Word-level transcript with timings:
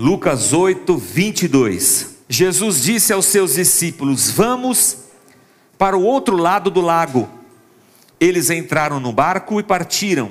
Lucas 0.00 0.54
8, 0.54 0.96
22. 0.96 2.20
Jesus 2.26 2.82
disse 2.82 3.12
aos 3.12 3.26
seus 3.26 3.56
discípulos: 3.56 4.30
Vamos 4.30 4.96
para 5.76 5.94
o 5.94 6.02
outro 6.02 6.38
lado 6.38 6.70
do 6.70 6.80
lago. 6.80 7.28
Eles 8.18 8.48
entraram 8.48 8.98
no 8.98 9.12
barco 9.12 9.60
e 9.60 9.62
partiram. 9.62 10.30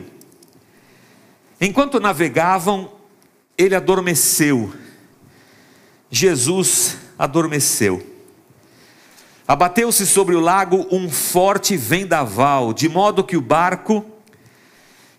Enquanto 1.61 1.99
navegavam, 1.99 2.91
ele 3.55 3.75
adormeceu. 3.75 4.73
Jesus 6.09 6.97
adormeceu. 7.15 8.04
Abateu-se 9.47 10.07
sobre 10.07 10.33
o 10.33 10.39
lago 10.39 10.88
um 10.89 11.11
forte 11.11 11.77
vendaval, 11.77 12.73
de 12.73 12.89
modo 12.89 13.23
que 13.23 13.38
o 13.38 13.41
barco 13.41 14.04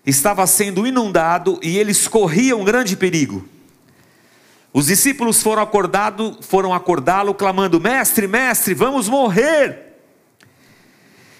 estava 0.05 0.45
sendo 0.45 0.85
inundado 0.85 1.57
e 1.63 1.77
eles 1.77 2.05
corriam 2.05 2.65
grande 2.65 2.97
perigo. 2.97 3.47
Os 4.73 4.85
discípulos 4.85 5.41
foram 5.43 5.61
acordado, 5.61 6.37
foram 6.41 6.73
acordá-lo 6.73 7.33
clamando: 7.33 7.79
"Mestre, 7.79 8.27
mestre, 8.27 8.73
vamos 8.73 9.09
morrer!" 9.09 9.97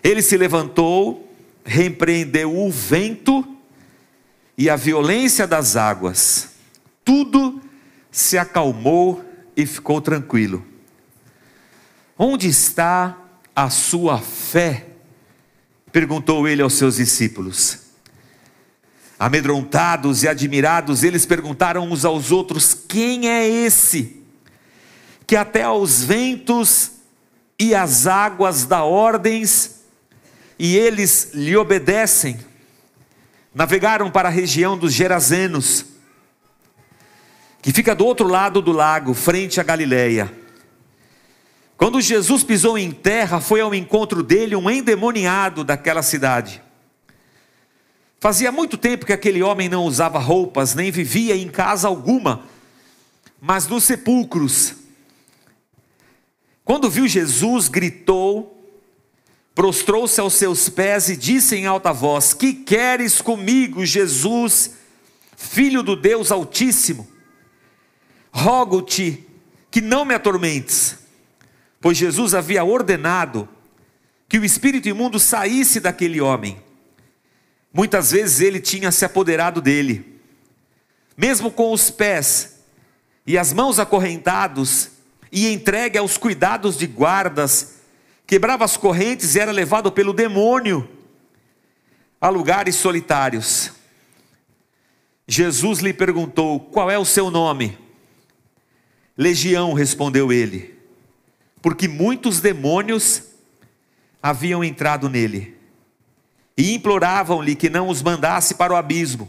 Ele 0.03 0.21
se 0.21 0.35
levantou, 0.35 1.31
repreendeu 1.63 2.57
o 2.57 2.69
vento 2.69 3.47
e 4.57 4.69
a 4.69 4.75
violência 4.75 5.47
das 5.47 5.75
águas. 5.75 6.49
Tudo 7.05 7.61
se 8.11 8.37
acalmou 8.37 9.23
e 9.55 9.65
ficou 9.65 10.01
tranquilo. 10.01 10.65
Onde 12.17 12.47
está 12.47 13.17
a 13.55 13.69
sua 13.69 14.19
fé? 14.19 14.87
perguntou 15.91 16.47
ele 16.47 16.61
aos 16.61 16.73
seus 16.73 16.95
discípulos. 16.95 17.80
Amedrontados 19.21 20.23
e 20.23 20.27
admirados, 20.27 21.03
eles 21.03 21.27
perguntaram 21.27 21.87
uns 21.87 22.05
aos 22.05 22.31
outros: 22.31 22.73
Quem 22.73 23.29
é 23.29 23.47
esse? 23.47 24.19
Que 25.27 25.35
até 25.35 25.61
aos 25.61 26.03
ventos 26.03 26.93
e 27.59 27.75
às 27.75 28.07
águas 28.07 28.65
dá 28.65 28.83
ordens, 28.83 29.81
e 30.57 30.75
eles 30.75 31.35
lhe 31.35 31.55
obedecem. 31.55 32.39
Navegaram 33.53 34.09
para 34.09 34.27
a 34.27 34.31
região 34.31 34.75
dos 34.75 34.91
Gerazenos, 34.91 35.85
que 37.61 37.71
fica 37.71 37.93
do 37.93 38.03
outro 38.03 38.27
lado 38.27 38.59
do 38.59 38.71
lago, 38.71 39.13
frente 39.13 39.59
a 39.59 39.63
Galileia. 39.63 40.33
Quando 41.77 42.01
Jesus 42.01 42.43
pisou 42.43 42.75
em 42.75 42.89
terra, 42.89 43.39
foi 43.39 43.61
ao 43.61 43.75
encontro 43.75 44.23
dele 44.23 44.55
um 44.55 44.67
endemoniado 44.67 45.63
daquela 45.63 46.01
cidade. 46.01 46.59
Fazia 48.21 48.53
muito 48.53 48.77
tempo 48.77 49.05
que 49.05 49.11
aquele 49.11 49.43
homem 49.43 49.67
não 49.67 49.83
usava 49.83 50.17
roupas, 50.17 50.73
nem 50.73 50.89
vivia 50.89 51.35
em 51.35 51.49
casa 51.49 51.89
alguma, 51.89 52.45
mas 53.41 53.67
nos 53.67 53.83
sepulcros. 53.83 54.75
Quando 56.63 56.89
viu 56.89 57.05
Jesus, 57.05 57.67
gritou, 57.67 58.65
prostrou-se 59.53 60.21
aos 60.21 60.35
seus 60.35 60.69
pés 60.69 61.09
e 61.09 61.17
disse 61.17 61.57
em 61.57 61.65
alta 61.65 61.91
voz: 61.91 62.33
Que 62.33 62.53
queres 62.53 63.21
comigo, 63.21 63.85
Jesus, 63.85 64.75
filho 65.35 65.83
do 65.83 65.97
Deus 65.97 66.31
Altíssimo? 66.31 67.05
Rogo-te 68.31 69.27
que 69.69 69.81
não 69.81 70.05
me 70.05 70.15
atormentes 70.15 71.01
pois 71.81 71.97
Jesus 71.97 72.35
havia 72.35 72.63
ordenado 72.63 73.49
que 74.29 74.37
o 74.37 74.45
espírito 74.45 74.87
imundo 74.87 75.19
saísse 75.19 75.79
daquele 75.79 76.21
homem. 76.21 76.61
Muitas 77.73 78.11
vezes 78.11 78.41
ele 78.41 78.59
tinha 78.59 78.91
se 78.91 79.05
apoderado 79.05 79.61
dele, 79.61 80.19
mesmo 81.15 81.51
com 81.51 81.71
os 81.71 81.89
pés 81.89 82.59
e 83.25 83.37
as 83.37 83.53
mãos 83.53 83.79
acorrentados 83.79 84.89
e 85.31 85.47
entregue 85.51 85.97
aos 85.97 86.17
cuidados 86.17 86.77
de 86.77 86.85
guardas, 86.85 87.75
quebrava 88.27 88.65
as 88.65 88.75
correntes 88.75 89.35
e 89.35 89.39
era 89.39 89.51
levado 89.51 89.91
pelo 89.91 90.13
demônio 90.13 90.89
a 92.19 92.29
lugares 92.29 92.75
solitários. 92.75 93.71
Jesus 95.27 95.79
lhe 95.79 95.93
perguntou: 95.93 96.59
Qual 96.59 96.91
é 96.91 96.97
o 96.97 97.05
seu 97.05 97.31
nome? 97.31 97.77
Legião, 99.17 99.73
respondeu 99.73 100.31
ele 100.31 100.81
porque 101.61 101.87
muitos 101.87 102.41
demônios 102.41 103.23
haviam 104.21 104.63
entrado 104.63 105.07
nele 105.07 105.55
e 106.61 106.75
imploravam-lhe 106.75 107.55
que 107.55 107.71
não 107.71 107.89
os 107.89 108.03
mandasse 108.03 108.53
para 108.53 108.71
o 108.71 108.75
abismo. 108.75 109.27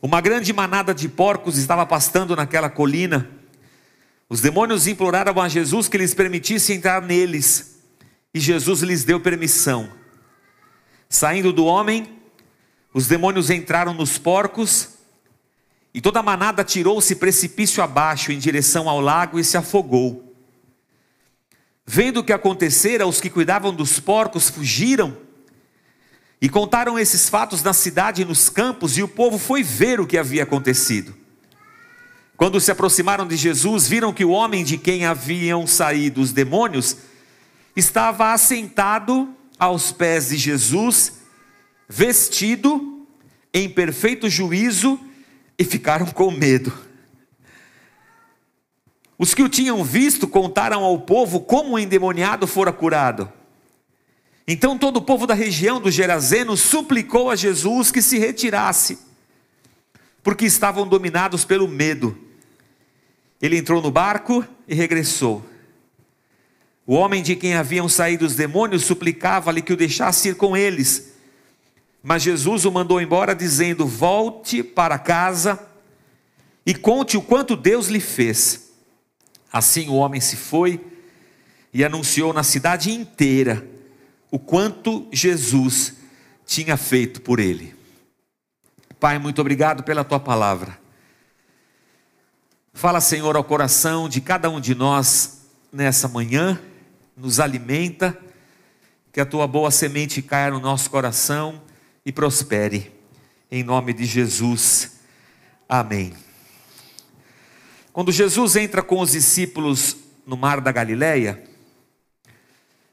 Uma 0.00 0.18
grande 0.18 0.50
manada 0.50 0.94
de 0.94 1.10
porcos 1.10 1.58
estava 1.58 1.84
pastando 1.84 2.34
naquela 2.34 2.70
colina. 2.70 3.28
Os 4.30 4.40
demônios 4.40 4.86
imploraram 4.86 5.38
a 5.38 5.48
Jesus 5.50 5.88
que 5.88 5.98
lhes 5.98 6.14
permitisse 6.14 6.72
entrar 6.72 7.02
neles, 7.02 7.82
e 8.32 8.40
Jesus 8.40 8.80
lhes 8.80 9.04
deu 9.04 9.20
permissão. 9.20 9.92
Saindo 11.06 11.52
do 11.52 11.66
homem, 11.66 12.18
os 12.94 13.06
demônios 13.06 13.50
entraram 13.50 13.92
nos 13.92 14.16
porcos, 14.16 14.88
e 15.92 16.00
toda 16.00 16.20
a 16.20 16.22
manada 16.22 16.64
tirou-se 16.64 17.14
precipício 17.16 17.82
abaixo 17.82 18.32
em 18.32 18.38
direção 18.38 18.88
ao 18.88 19.02
lago 19.02 19.38
e 19.38 19.44
se 19.44 19.58
afogou. 19.58 20.34
Vendo 21.84 22.20
o 22.20 22.24
que 22.24 22.32
acontecera, 22.32 23.06
os 23.06 23.20
que 23.20 23.28
cuidavam 23.28 23.74
dos 23.74 24.00
porcos 24.00 24.48
fugiram 24.48 25.21
e 26.42 26.48
contaram 26.48 26.98
esses 26.98 27.28
fatos 27.28 27.62
na 27.62 27.72
cidade 27.72 28.22
e 28.22 28.24
nos 28.24 28.48
campos, 28.48 28.98
e 28.98 29.02
o 29.04 29.06
povo 29.06 29.38
foi 29.38 29.62
ver 29.62 30.00
o 30.00 30.06
que 30.06 30.18
havia 30.18 30.42
acontecido. 30.42 31.14
Quando 32.36 32.60
se 32.60 32.72
aproximaram 32.72 33.28
de 33.28 33.36
Jesus, 33.36 33.86
viram 33.86 34.12
que 34.12 34.24
o 34.24 34.30
homem 34.30 34.64
de 34.64 34.76
quem 34.76 35.06
haviam 35.06 35.68
saído 35.68 36.20
os 36.20 36.32
demônios 36.32 36.96
estava 37.76 38.32
assentado 38.32 39.32
aos 39.56 39.92
pés 39.92 40.30
de 40.30 40.36
Jesus, 40.36 41.20
vestido 41.88 43.06
em 43.54 43.68
perfeito 43.68 44.28
juízo, 44.28 44.98
e 45.56 45.62
ficaram 45.62 46.06
com 46.06 46.32
medo. 46.32 46.76
Os 49.16 49.32
que 49.32 49.44
o 49.44 49.48
tinham 49.48 49.84
visto 49.84 50.26
contaram 50.26 50.82
ao 50.82 51.02
povo 51.02 51.38
como 51.38 51.74
o 51.74 51.78
endemoniado 51.78 52.48
fora 52.48 52.72
curado. 52.72 53.32
Então 54.46 54.76
todo 54.76 54.96
o 54.96 55.02
povo 55.02 55.26
da 55.26 55.34
região 55.34 55.80
do 55.80 55.90
Gerazeno 55.90 56.56
suplicou 56.56 57.30
a 57.30 57.36
Jesus 57.36 57.90
que 57.90 58.02
se 58.02 58.18
retirasse, 58.18 58.98
porque 60.22 60.44
estavam 60.44 60.86
dominados 60.86 61.44
pelo 61.44 61.68
medo. 61.68 62.16
Ele 63.40 63.56
entrou 63.56 63.80
no 63.80 63.90
barco 63.90 64.44
e 64.66 64.74
regressou. 64.74 65.44
O 66.84 66.94
homem 66.94 67.22
de 67.22 67.36
quem 67.36 67.54
haviam 67.54 67.88
saído 67.88 68.26
os 68.26 68.34
demônios 68.34 68.84
suplicava-lhe 68.84 69.62
que 69.62 69.72
o 69.72 69.76
deixasse 69.76 70.30
ir 70.30 70.34
com 70.34 70.56
eles. 70.56 71.12
Mas 72.02 72.22
Jesus 72.22 72.64
o 72.64 72.72
mandou 72.72 73.00
embora, 73.00 73.34
dizendo: 73.34 73.86
Volte 73.86 74.62
para 74.62 74.98
casa 74.98 75.58
e 76.66 76.74
conte 76.74 77.16
o 77.16 77.22
quanto 77.22 77.56
Deus 77.56 77.86
lhe 77.86 78.00
fez. 78.00 78.72
Assim 79.52 79.88
o 79.88 79.94
homem 79.94 80.20
se 80.20 80.36
foi 80.36 80.80
e 81.72 81.84
anunciou 81.84 82.32
na 82.32 82.42
cidade 82.42 82.90
inteira 82.90 83.71
o 84.32 84.38
quanto 84.38 85.06
Jesus 85.12 85.94
tinha 86.46 86.78
feito 86.78 87.20
por 87.20 87.38
ele. 87.38 87.76
Pai, 88.98 89.18
muito 89.18 89.42
obrigado 89.42 89.82
pela 89.82 90.02
tua 90.02 90.18
palavra. 90.18 90.80
Fala, 92.72 93.02
Senhor, 93.02 93.36
ao 93.36 93.44
coração 93.44 94.08
de 94.08 94.22
cada 94.22 94.48
um 94.48 94.58
de 94.58 94.74
nós 94.74 95.42
nessa 95.70 96.08
manhã, 96.08 96.58
nos 97.14 97.38
alimenta, 97.38 98.18
que 99.12 99.20
a 99.20 99.26
tua 99.26 99.46
boa 99.46 99.70
semente 99.70 100.22
caia 100.22 100.50
no 100.50 100.60
nosso 100.60 100.88
coração 100.88 101.60
e 102.06 102.10
prospere. 102.10 102.90
Em 103.50 103.62
nome 103.62 103.92
de 103.92 104.06
Jesus. 104.06 104.92
Amém. 105.68 106.14
Quando 107.92 108.10
Jesus 108.10 108.56
entra 108.56 108.82
com 108.82 108.98
os 108.98 109.12
discípulos 109.12 109.94
no 110.26 110.38
mar 110.38 110.62
da 110.62 110.72
Galileia, 110.72 111.51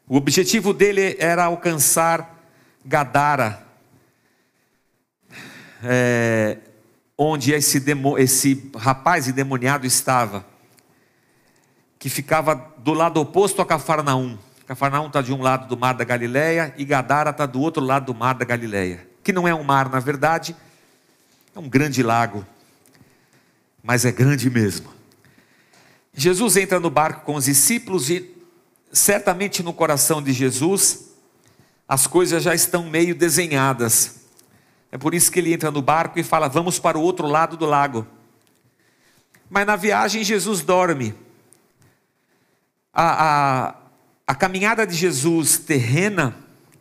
o 0.09 0.17
objetivo 0.17 0.73
dele 0.73 1.15
era 1.19 1.45
alcançar 1.45 2.37
Gadara, 2.83 3.65
é, 5.81 6.57
onde 7.17 7.53
esse, 7.53 7.79
demo, 7.79 8.17
esse 8.17 8.69
rapaz 8.75 9.29
endemoniado 9.29 9.87
estava, 9.87 10.45
que 11.97 12.09
ficava 12.09 12.73
do 12.79 12.93
lado 12.93 13.21
oposto 13.21 13.61
a 13.61 13.65
Cafarnaum. 13.65 14.37
Cafarnaum 14.67 15.07
está 15.07 15.21
de 15.21 15.31
um 15.31 15.41
lado 15.41 15.67
do 15.67 15.77
mar 15.77 15.93
da 15.93 16.03
Galileia 16.03 16.73
e 16.77 16.83
Gadara 16.83 17.29
está 17.29 17.45
do 17.45 17.61
outro 17.61 17.81
lado 17.81 18.07
do 18.07 18.13
mar 18.13 18.35
da 18.35 18.43
Galileia, 18.43 19.07
que 19.23 19.31
não 19.31 19.47
é 19.47 19.55
um 19.55 19.63
mar, 19.63 19.87
na 19.87 20.01
verdade, 20.01 20.53
é 21.55 21.59
um 21.59 21.69
grande 21.69 22.03
lago 22.03 22.45
mas 23.83 24.05
é 24.05 24.11
grande 24.11 24.49
mesmo. 24.49 24.89
Jesus 26.13 26.57
entra 26.57 26.79
no 26.79 26.89
barco 26.89 27.25
com 27.25 27.35
os 27.35 27.45
discípulos 27.45 28.09
e 28.09 28.19
certamente 28.91 29.61
no 29.61 29.73
coração 29.73 30.21
de 30.21 30.33
Jesus 30.33 31.09
as 31.87 32.05
coisas 32.05 32.43
já 32.43 32.53
estão 32.53 32.87
meio 32.87 33.15
desenhadas. 33.15 34.19
É 34.91 34.97
por 34.97 35.15
isso 35.15 35.31
que 35.31 35.39
ele 35.39 35.53
entra 35.53 35.71
no 35.71 35.81
barco 35.81 36.19
e 36.19 36.23
fala: 36.23 36.47
Vamos 36.47 36.77
para 36.77 36.97
o 36.97 37.01
outro 37.01 37.25
lado 37.25 37.57
do 37.57 37.65
lago. 37.65 38.05
Mas 39.49 39.65
na 39.65 39.75
viagem 39.75 40.23
Jesus 40.23 40.61
dorme. 40.61 41.15
A, 42.93 43.67
a, 43.67 43.75
a 44.27 44.35
caminhada 44.35 44.85
de 44.85 44.95
Jesus 44.95 45.57
terrena 45.57 46.35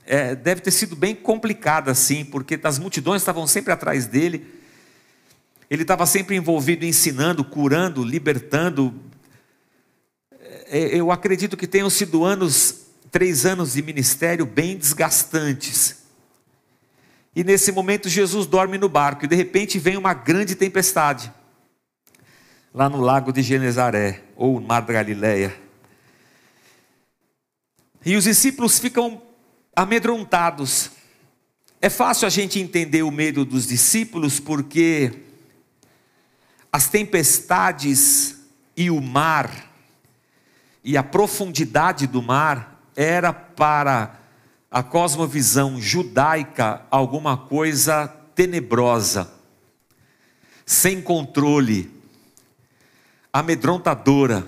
é, 0.04 0.34
deve 0.34 0.60
ter 0.60 0.70
sido 0.70 0.96
bem 0.96 1.14
complicada, 1.14 1.90
assim, 1.90 2.24
porque 2.24 2.58
as 2.62 2.78
multidões 2.78 3.22
estavam 3.22 3.46
sempre 3.46 3.72
atrás 3.72 4.06
dele. 4.06 4.46
Ele 5.70 5.82
estava 5.82 6.06
sempre 6.06 6.36
envolvido 6.36 6.84
ensinando, 6.84 7.44
curando, 7.44 8.02
libertando. 8.02 8.94
É, 10.70 10.94
eu 10.94 11.10
acredito 11.10 11.56
que 11.56 11.66
tenham 11.66 11.88
sido 11.88 12.24
anos, 12.24 12.88
três 13.10 13.46
anos 13.46 13.72
de 13.72 13.82
ministério 13.82 14.44
bem 14.44 14.76
desgastantes. 14.76 15.96
E 17.34 17.42
nesse 17.42 17.72
momento 17.72 18.06
Jesus 18.06 18.46
dorme 18.46 18.76
no 18.76 18.88
barco 18.88 19.24
e 19.24 19.28
de 19.28 19.34
repente 19.34 19.78
vem 19.78 19.96
uma 19.96 20.12
grande 20.12 20.54
tempestade 20.54 21.32
lá 22.74 22.86
no 22.86 23.00
lago 23.00 23.32
de 23.32 23.42
Genezaré 23.42 24.22
ou 24.36 24.60
Mar 24.60 24.82
da 24.82 24.92
Galileia. 24.92 25.56
E 28.04 28.14
os 28.14 28.24
discípulos 28.24 28.78
ficam 28.78 29.22
amedrontados. 29.74 30.90
É 31.80 31.88
fácil 31.88 32.26
a 32.26 32.30
gente 32.30 32.60
entender 32.60 33.02
o 33.02 33.10
medo 33.10 33.42
dos 33.42 33.66
discípulos 33.66 34.38
porque 34.38 35.20
as 36.70 36.88
tempestades 36.88 38.36
e 38.76 38.90
o 38.90 39.00
mar 39.00 39.67
e 40.82 40.96
a 40.96 41.02
profundidade 41.02 42.06
do 42.06 42.22
mar 42.22 42.82
era 42.94 43.32
para 43.32 44.18
a 44.70 44.82
cosmovisão 44.82 45.80
judaica 45.80 46.82
alguma 46.90 47.36
coisa 47.36 48.08
tenebrosa, 48.34 49.32
sem 50.66 51.00
controle, 51.00 51.90
amedrontadora. 53.32 54.46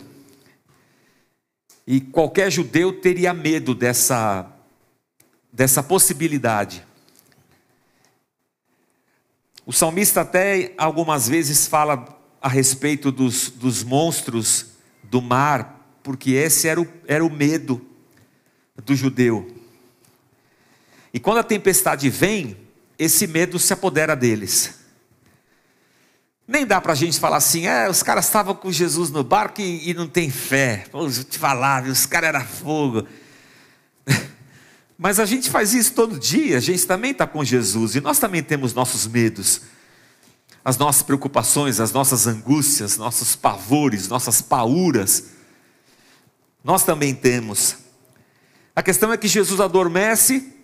E 1.86 2.00
qualquer 2.00 2.50
judeu 2.50 3.00
teria 3.00 3.32
medo 3.32 3.74
dessa, 3.74 4.46
dessa 5.52 5.82
possibilidade. 5.82 6.84
O 9.66 9.72
salmista 9.72 10.20
até 10.20 10.74
algumas 10.76 11.28
vezes 11.28 11.66
fala 11.66 12.20
a 12.40 12.48
respeito 12.48 13.10
dos, 13.10 13.50
dos 13.50 13.82
monstros 13.82 14.66
do 15.04 15.20
mar, 15.20 15.79
porque 16.02 16.32
esse 16.32 16.68
era 16.68 16.80
o, 16.80 16.88
era 17.06 17.24
o 17.24 17.30
medo 17.30 17.84
do 18.84 18.94
judeu. 18.94 19.56
E 21.12 21.18
quando 21.18 21.38
a 21.38 21.42
tempestade 21.42 22.08
vem, 22.08 22.56
esse 22.98 23.26
medo 23.26 23.58
se 23.58 23.72
apodera 23.72 24.14
deles. 24.14 24.78
Nem 26.46 26.66
dá 26.66 26.80
para 26.80 26.92
a 26.92 26.96
gente 26.96 27.18
falar 27.18 27.36
assim, 27.36 27.66
é, 27.66 27.88
os 27.88 28.02
caras 28.02 28.26
estavam 28.26 28.54
com 28.54 28.72
Jesus 28.72 29.10
no 29.10 29.22
barco 29.22 29.60
e, 29.60 29.90
e 29.90 29.94
não 29.94 30.08
tem 30.08 30.30
fé. 30.30 30.84
Pô, 30.90 31.06
eu 31.06 31.24
te 31.24 31.38
falava, 31.38 31.88
os 31.88 32.06
caras 32.06 32.28
eram 32.28 32.44
fogo. 32.44 33.06
Mas 34.98 35.18
a 35.20 35.24
gente 35.24 35.48
faz 35.48 35.72
isso 35.72 35.94
todo 35.94 36.18
dia, 36.18 36.58
a 36.58 36.60
gente 36.60 36.86
também 36.86 37.12
está 37.12 37.26
com 37.26 37.44
Jesus 37.44 37.94
e 37.94 38.00
nós 38.00 38.18
também 38.18 38.42
temos 38.42 38.74
nossos 38.74 39.06
medos, 39.06 39.62
as 40.64 40.76
nossas 40.76 41.02
preocupações, 41.02 41.80
as 41.80 41.92
nossas 41.92 42.26
angústias, 42.26 42.96
nossos 42.96 43.34
pavores, 43.34 44.08
nossas 44.08 44.42
pauras. 44.42 45.39
Nós 46.62 46.84
também 46.84 47.14
temos. 47.14 47.76
A 48.74 48.82
questão 48.82 49.12
é 49.12 49.16
que 49.16 49.28
Jesus 49.28 49.60
adormece 49.60 50.54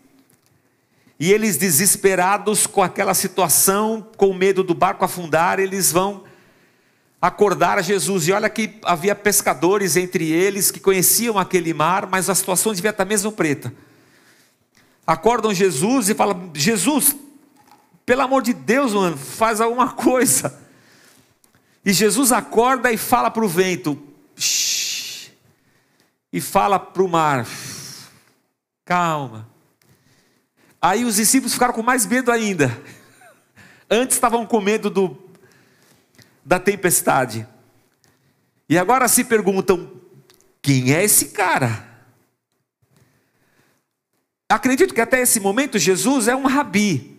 e 1.19 1.33
eles 1.33 1.57
desesperados 1.57 2.67
com 2.67 2.83
aquela 2.83 3.15
situação, 3.15 4.07
com 4.17 4.35
medo 4.35 4.63
do 4.63 4.75
barco 4.75 5.05
afundar, 5.05 5.59
eles 5.59 5.91
vão 5.91 6.25
acordar 7.21 7.79
a 7.79 7.83
Jesus. 7.83 8.29
E 8.29 8.33
olha 8.33 8.51
que 8.51 8.79
havia 8.85 9.15
pescadores 9.15 9.97
entre 9.97 10.31
eles 10.31 10.71
que 10.71 10.79
conheciam 10.79 11.39
aquele 11.39 11.73
mar, 11.73 12.07
mas 12.07 12.29
a 12.29 12.35
situação 12.35 12.75
devia 12.75 12.91
estar 12.91 13.07
mesmo 13.07 13.33
preta. 13.33 13.73
Acordam 15.07 15.55
Jesus 15.55 16.11
e 16.11 16.15
falam: 16.15 16.51
Jesus, 16.55 17.17
pelo 18.05 18.23
amor 18.23 18.43
de 18.43 18.53
Deus, 18.53 18.93
mano, 18.93 19.17
faz 19.17 19.61
alguma 19.61 19.93
coisa. 19.95 20.61
E 21.85 21.93
Jesus 21.93 22.33
acorda 22.33 22.93
e 22.93 22.97
fala 22.97 23.31
para 23.31 23.45
o 23.45 23.49
vento, 23.49 23.97
Shh, 24.37 24.76
e 26.37 26.41
fala 26.41 26.79
para 26.79 27.03
o 27.03 27.09
mar: 27.09 27.47
calma 28.85 29.49
Aí 30.83 31.03
os 31.03 31.17
discípulos 31.17 31.55
ficaram 31.55 31.73
com 31.73 31.83
mais 31.83 32.05
medo 32.05 32.31
ainda. 32.31 32.79
Antes 33.91 34.17
estavam 34.17 34.45
com 34.45 34.61
medo 34.61 34.91
do, 34.91 35.17
da 36.45 36.61
tempestade. 36.61 37.49
E 38.69 38.77
agora 38.77 39.09
se 39.09 39.25
perguntam: 39.25 39.91
quem 40.61 40.95
é 40.95 41.03
esse 41.03 41.31
cara? 41.31 41.85
Acredito 44.47 44.93
que 44.93 45.01
até 45.01 45.23
esse 45.23 45.41
momento 45.41 45.79
Jesus 45.79 46.29
é 46.29 46.37
um 46.37 46.47
rabi. 46.47 47.19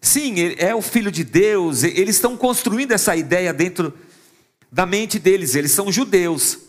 Sim, 0.00 0.34
é 0.56 0.74
o 0.74 0.80
filho 0.80 1.12
de 1.12 1.24
Deus. 1.24 1.82
Eles 1.82 2.16
estão 2.16 2.38
construindo 2.38 2.92
essa 2.92 3.14
ideia 3.14 3.52
dentro 3.52 3.92
da 4.72 4.86
mente 4.86 5.18
deles. 5.18 5.54
Eles 5.54 5.72
são 5.72 5.92
judeus. 5.92 6.67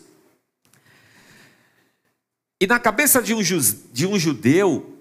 E 2.60 2.66
na 2.66 2.78
cabeça 2.78 3.22
de 3.22 3.32
um, 3.32 3.40
de 3.40 4.06
um 4.06 4.18
judeu, 4.18 4.94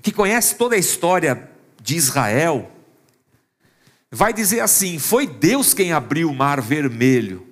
que 0.00 0.10
conhece 0.10 0.54
toda 0.54 0.74
a 0.74 0.78
história 0.78 1.50
de 1.82 1.94
Israel, 1.94 2.70
vai 4.10 4.32
dizer 4.32 4.60
assim: 4.60 4.98
foi 4.98 5.26
Deus 5.26 5.74
quem 5.74 5.92
abriu 5.92 6.30
o 6.30 6.34
mar 6.34 6.60
vermelho. 6.62 7.46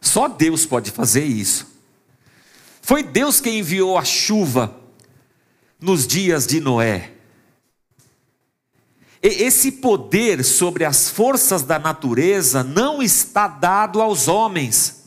Só 0.00 0.28
Deus 0.28 0.64
pode 0.64 0.90
fazer 0.92 1.24
isso. 1.24 1.66
Foi 2.80 3.02
Deus 3.02 3.40
quem 3.40 3.58
enviou 3.58 3.98
a 3.98 4.04
chuva 4.04 4.74
nos 5.80 6.06
dias 6.06 6.46
de 6.46 6.60
Noé. 6.60 7.12
E 9.22 9.28
esse 9.28 9.72
poder 9.72 10.42
sobre 10.42 10.84
as 10.84 11.10
forças 11.10 11.62
da 11.62 11.78
natureza 11.78 12.62
não 12.64 13.02
está 13.02 13.46
dado 13.46 14.00
aos 14.00 14.28
homens. 14.28 14.99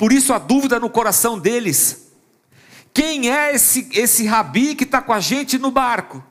Por 0.00 0.10
isso 0.10 0.32
a 0.32 0.38
dúvida 0.38 0.80
no 0.80 0.88
coração 0.88 1.38
deles 1.38 2.10
quem 2.92 3.30
é 3.30 3.54
esse, 3.54 3.88
esse 3.92 4.26
rabi 4.26 4.74
que 4.74 4.84
está 4.84 5.00
com 5.00 5.12
a 5.12 5.20
gente 5.20 5.58
no 5.58 5.70
barco? 5.70 6.24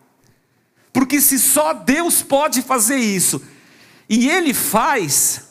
Porque 0.92 1.21
se 1.21 1.39
só 1.39 1.74
Deus 1.74 2.21
pode 2.21 2.62
fazer 2.62 2.98
isso, 2.98 3.42
e 4.10 4.30
Ele 4.30 4.54
faz, 4.54 5.49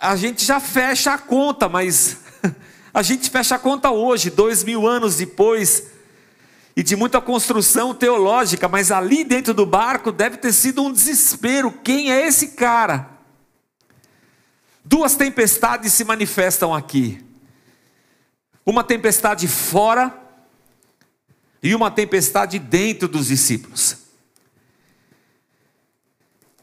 a 0.00 0.16
gente 0.16 0.44
já 0.44 0.58
fecha 0.58 1.12
a 1.12 1.18
conta, 1.18 1.68
mas 1.68 2.18
a 2.94 3.02
gente 3.02 3.28
fecha 3.28 3.56
a 3.56 3.58
conta 3.58 3.90
hoje, 3.90 4.30
dois 4.30 4.64
mil 4.64 4.86
anos 4.86 5.16
depois, 5.16 5.88
e 6.74 6.82
de 6.82 6.96
muita 6.96 7.20
construção 7.20 7.92
teológica, 7.92 8.68
mas 8.68 8.90
ali 8.90 9.24
dentro 9.24 9.52
do 9.52 9.66
barco 9.66 10.10
deve 10.10 10.38
ter 10.38 10.52
sido 10.52 10.82
um 10.82 10.90
desespero. 10.90 11.70
Quem 11.84 12.10
é 12.10 12.26
esse 12.26 12.48
cara? 12.48 13.12
Duas 14.84 15.14
tempestades 15.14 15.92
se 15.92 16.04
manifestam 16.04 16.74
aqui: 16.74 17.24
uma 18.66 18.82
tempestade 18.82 19.46
fora 19.46 20.16
e 21.62 21.74
uma 21.74 21.90
tempestade 21.90 22.58
dentro 22.58 23.06
dos 23.06 23.28
discípulos. 23.28 23.98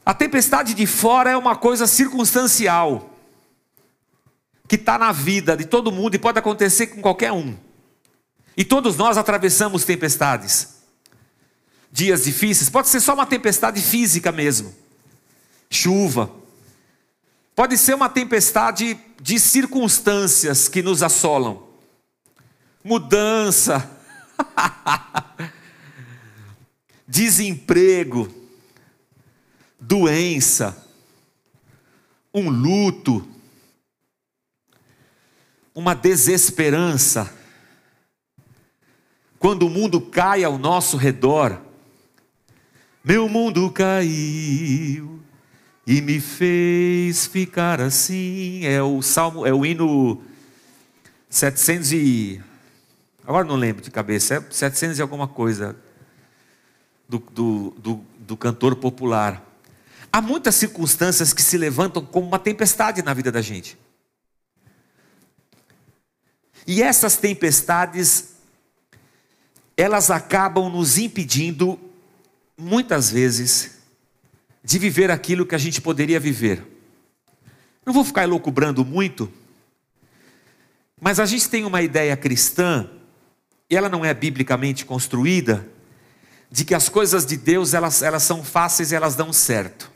A 0.05 0.13
tempestade 0.13 0.73
de 0.73 0.87
fora 0.87 1.29
é 1.29 1.37
uma 1.37 1.55
coisa 1.55 1.85
circunstancial, 1.85 3.13
que 4.67 4.75
está 4.75 4.97
na 4.97 5.11
vida 5.11 5.55
de 5.55 5.65
todo 5.65 5.91
mundo 5.91 6.15
e 6.15 6.19
pode 6.19 6.39
acontecer 6.39 6.87
com 6.87 7.01
qualquer 7.01 7.31
um. 7.31 7.55
E 8.57 8.65
todos 8.65 8.97
nós 8.97 9.17
atravessamos 9.17 9.85
tempestades, 9.85 10.79
dias 11.91 12.23
difíceis, 12.23 12.69
pode 12.69 12.89
ser 12.89 12.99
só 12.99 13.13
uma 13.13 13.25
tempestade 13.25 13.81
física 13.81 14.31
mesmo, 14.31 14.75
chuva, 15.69 16.38
Pode 17.59 17.77
ser 17.77 17.93
uma 17.93 18.07
tempestade 18.07 18.97
de 19.21 19.37
circunstâncias 19.37 20.69
que 20.69 20.81
nos 20.81 21.03
assolam. 21.03 21.67
Mudança, 22.81 23.99
desemprego, 27.05 28.33
doença, 29.77 30.87
um 32.33 32.49
luto, 32.49 33.27
uma 35.75 35.93
desesperança. 35.93 37.29
Quando 39.37 39.67
o 39.67 39.69
mundo 39.69 39.99
cai 39.99 40.45
ao 40.45 40.57
nosso 40.57 40.95
redor, 40.95 41.61
meu 43.03 43.27
mundo 43.27 43.69
caiu 43.69 45.19
e 45.85 46.01
me 46.01 46.19
fez 46.19 47.25
ficar 47.25 47.81
assim. 47.81 48.65
É 48.65 48.81
o 48.81 49.01
salmo, 49.01 49.45
é 49.45 49.53
o 49.53 49.65
hino 49.65 50.21
700 51.29 51.91
e 51.93 52.41
agora 53.25 53.45
não 53.45 53.55
lembro 53.55 53.83
de 53.83 53.91
cabeça, 53.91 54.35
é 54.35 54.41
700 54.49 54.99
e 54.99 55.01
alguma 55.01 55.27
coisa. 55.27 55.75
do, 57.09 57.17
do, 57.17 57.75
do, 57.79 58.05
do 58.19 58.37
cantor 58.37 58.75
popular. 58.75 59.43
Há 60.11 60.21
muitas 60.21 60.55
circunstâncias 60.55 61.33
que 61.33 61.41
se 61.41 61.57
levantam 61.57 62.05
como 62.05 62.27
uma 62.27 62.39
tempestade 62.39 63.01
na 63.01 63.13
vida 63.13 63.31
da 63.31 63.41
gente. 63.41 63.77
E 66.67 66.83
essas 66.83 67.17
tempestades, 67.17 68.35
elas 69.75 70.11
acabam 70.11 70.69
nos 70.69 70.99
impedindo, 70.99 71.79
muitas 72.55 73.09
vezes, 73.09 73.78
de 74.63 74.77
viver 74.77 75.11
aquilo 75.11 75.45
que 75.45 75.55
a 75.55 75.59
gente 75.59 75.81
poderia 75.81 76.19
viver. 76.19 76.63
Não 77.85 77.93
vou 77.93 78.03
ficar 78.03 78.23
elocubrando 78.23 78.85
muito, 78.85 79.31
mas 80.99 81.19
a 81.19 81.25
gente 81.25 81.49
tem 81.49 81.65
uma 81.65 81.81
ideia 81.81 82.15
cristã, 82.17 82.89
e 83.69 83.75
ela 83.75 83.89
não 83.89 84.03
é 84.03 84.13
biblicamente 84.13 84.85
construída, 84.85 85.67
de 86.51 86.65
que 86.65 86.73
as 86.73 86.89
coisas 86.89 87.25
de 87.25 87.37
Deus 87.37 87.73
elas, 87.73 88.01
elas 88.01 88.23
são 88.23 88.43
fáceis 88.43 88.91
e 88.91 88.95
elas 88.95 89.15
dão 89.15 89.31
certo. 89.31 89.91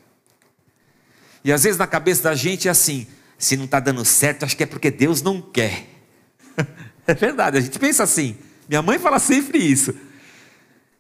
E 1.44 1.52
às 1.52 1.64
vezes 1.64 1.78
na 1.78 1.88
cabeça 1.88 2.24
da 2.24 2.36
gente 2.36 2.68
é 2.68 2.72
assim: 2.72 3.08
se 3.38 3.58
não 3.58 3.66
está 3.66 3.80
dando 3.80 4.06
certo, 4.06 4.44
acho 4.44 4.56
que 4.56 4.64
é 4.64 4.68
porque 4.68 4.90
Deus 4.90 5.22
não 5.22 5.42
quer. 5.42 5.88
é 7.06 7.14
verdade, 7.14 7.58
a 7.58 7.62
gente 7.62 7.78
pensa 7.80 8.04
assim. 8.04 8.38
Minha 8.70 8.82
mãe 8.82 8.98
fala 8.98 9.20
sempre 9.20 9.58
isso. 9.58 9.94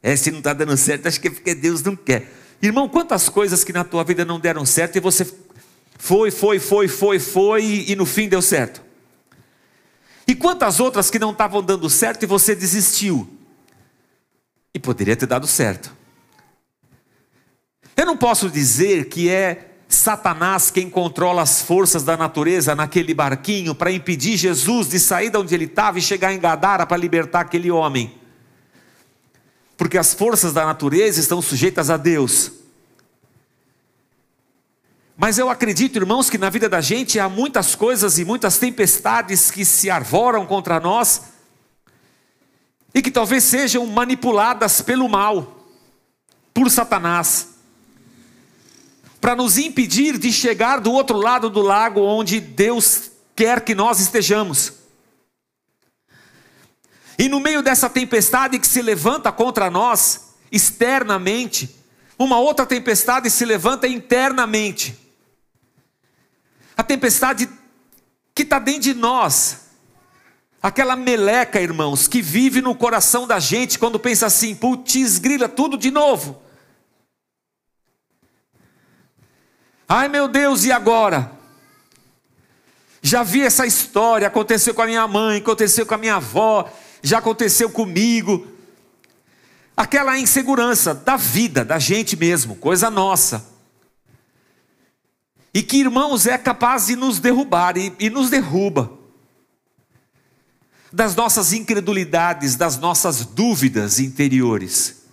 É, 0.01 0.15
se 0.17 0.31
não 0.31 0.39
está 0.39 0.53
dando 0.53 0.75
certo, 0.75 1.07
acho 1.07 1.21
que 1.21 1.29
é 1.29 1.31
porque 1.31 1.55
Deus 1.55 1.81
não 1.81 1.95
quer. 1.95 2.29
Irmão, 2.65 2.87
quantas 2.87 3.27
coisas 3.27 3.61
que 3.61 3.73
na 3.73 3.83
tua 3.83 4.05
vida 4.05 4.23
não 4.23 4.39
deram 4.39 4.65
certo 4.65 4.95
e 4.95 5.01
você 5.01 5.27
foi, 5.97 6.31
foi, 6.31 6.59
foi, 6.59 6.87
foi, 6.87 7.19
foi 7.19 7.85
e 7.89 7.95
no 7.95 8.05
fim 8.05 8.29
deu 8.29 8.41
certo? 8.41 8.81
E 10.25 10.33
quantas 10.33 10.79
outras 10.79 11.09
que 11.09 11.19
não 11.19 11.31
estavam 11.31 11.61
dando 11.61 11.89
certo 11.89 12.23
e 12.23 12.25
você 12.25 12.55
desistiu? 12.55 13.27
E 14.73 14.79
poderia 14.79 15.13
ter 15.13 15.25
dado 15.25 15.45
certo. 15.45 15.93
Eu 17.97 18.05
não 18.05 18.15
posso 18.15 18.49
dizer 18.49 19.09
que 19.09 19.29
é 19.29 19.71
Satanás 19.89 20.71
quem 20.71 20.89
controla 20.89 21.41
as 21.41 21.61
forças 21.61 22.01
da 22.01 22.15
natureza 22.15 22.73
naquele 22.73 23.13
barquinho 23.13 23.75
para 23.75 23.91
impedir 23.91 24.37
Jesus 24.37 24.87
de 24.87 25.01
sair 25.01 25.29
de 25.29 25.37
onde 25.37 25.53
ele 25.53 25.65
estava 25.65 25.99
e 25.99 26.01
chegar 26.01 26.33
em 26.33 26.39
Gadara 26.39 26.85
para 26.85 26.95
libertar 26.95 27.41
aquele 27.41 27.69
homem. 27.69 28.22
Porque 29.77 29.97
as 29.97 30.13
forças 30.13 30.53
da 30.53 30.65
natureza 30.65 31.19
estão 31.19 31.41
sujeitas 31.41 31.89
a 31.89 31.97
Deus. 31.97 32.51
Mas 35.15 35.37
eu 35.37 35.49
acredito, 35.49 35.97
irmãos, 35.97 36.29
que 36.29 36.37
na 36.37 36.49
vida 36.49 36.67
da 36.67 36.81
gente 36.81 37.19
há 37.19 37.29
muitas 37.29 37.75
coisas 37.75 38.17
e 38.17 38.25
muitas 38.25 38.57
tempestades 38.57 39.51
que 39.51 39.63
se 39.63 39.89
arvoram 39.89 40.45
contra 40.45 40.79
nós 40.79 41.33
e 42.93 43.01
que 43.01 43.11
talvez 43.11 43.43
sejam 43.43 43.85
manipuladas 43.87 44.81
pelo 44.81 45.07
mal, 45.07 45.65
por 46.53 46.69
Satanás, 46.69 47.49
para 49.19 49.35
nos 49.35 49.57
impedir 49.57 50.17
de 50.17 50.31
chegar 50.31 50.79
do 50.79 50.91
outro 50.91 51.17
lado 51.17 51.49
do 51.49 51.61
lago 51.61 52.01
onde 52.01 52.39
Deus 52.39 53.11
quer 53.35 53.61
que 53.61 53.73
nós 53.73 53.99
estejamos. 53.99 54.82
E 57.17 57.29
no 57.29 57.39
meio 57.39 57.61
dessa 57.61 57.89
tempestade 57.89 58.59
que 58.59 58.67
se 58.67 58.81
levanta 58.81 59.31
contra 59.31 59.69
nós, 59.69 60.33
externamente, 60.51 61.75
uma 62.17 62.39
outra 62.39 62.65
tempestade 62.65 63.29
se 63.29 63.45
levanta 63.45 63.87
internamente. 63.87 64.97
A 66.75 66.83
tempestade 66.83 67.49
que 68.33 68.43
está 68.43 68.59
dentro 68.59 68.81
de 68.81 68.93
nós, 68.93 69.63
Aquela 70.63 70.95
meleca, 70.95 71.59
irmãos, 71.59 72.07
que 72.07 72.21
vive 72.21 72.61
no 72.61 72.73
coração 72.73 73.27
da 73.27 73.37
gente 73.37 73.77
quando 73.77 73.99
pensa 73.99 74.27
assim, 74.27 74.55
putz, 74.55 75.19
grila 75.19 75.49
tudo 75.49 75.77
de 75.77 75.91
novo. 75.91 76.41
Ai 79.89 80.07
meu 80.07 80.29
Deus, 80.29 80.63
e 80.63 80.71
agora? 80.71 81.29
Já 83.01 83.23
vi 83.23 83.41
essa 83.41 83.67
história, 83.67 84.25
aconteceu 84.25 84.73
com 84.73 84.81
a 84.81 84.85
minha 84.85 85.05
mãe, 85.05 85.39
aconteceu 85.39 85.85
com 85.85 85.95
a 85.95 85.97
minha 85.97 86.15
avó, 86.15 86.71
já 87.03 87.17
aconteceu 87.17 87.69
comigo. 87.69 88.47
Aquela 89.75 90.17
insegurança 90.17 90.93
da 90.93 91.17
vida, 91.17 91.65
da 91.65 91.77
gente 91.77 92.15
mesmo, 92.15 92.55
coisa 92.55 92.89
nossa. 92.89 93.45
E 95.53 95.61
que, 95.61 95.77
irmãos, 95.77 96.25
é 96.25 96.37
capaz 96.37 96.87
de 96.87 96.95
nos 96.95 97.19
derrubar 97.19 97.77
e, 97.77 97.93
e 97.99 98.09
nos 98.09 98.29
derruba 98.29 98.91
das 100.91 101.15
nossas 101.15 101.53
incredulidades, 101.53 102.55
das 102.55 102.77
nossas 102.77 103.25
dúvidas 103.25 103.99
interiores. 103.99 105.03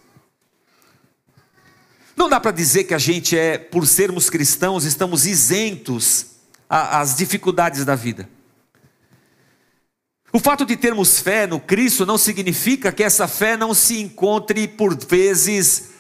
Não 2.15 2.29
dá 2.29 2.39
para 2.39 2.51
dizer 2.51 2.85
que 2.85 2.93
a 2.93 2.99
gente 2.99 3.37
é, 3.37 3.57
por 3.57 3.87
sermos 3.87 4.29
cristãos, 4.29 4.85
estamos 4.85 5.25
isentos 5.25 6.27
às 6.69 7.17
dificuldades 7.17 7.85
da 7.85 7.95
vida. 7.95 8.29
O 10.33 10.39
fato 10.39 10.65
de 10.65 10.77
termos 10.77 11.21
fé 11.21 11.47
no 11.47 11.59
Cristo 11.59 12.07
não 12.07 12.17
significa 12.17 12.93
que 12.93 13.03
essa 13.03 13.27
fé 13.27 13.57
não 13.57 13.75
se 13.75 14.01
encontre, 14.01 14.69
por 14.69 14.97
vezes, 14.97 15.91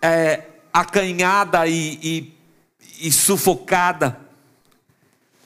é, 0.00 0.44
acanhada 0.72 1.66
e, 1.66 1.98
e, 2.02 3.06
e 3.06 3.12
sufocada 3.12 4.26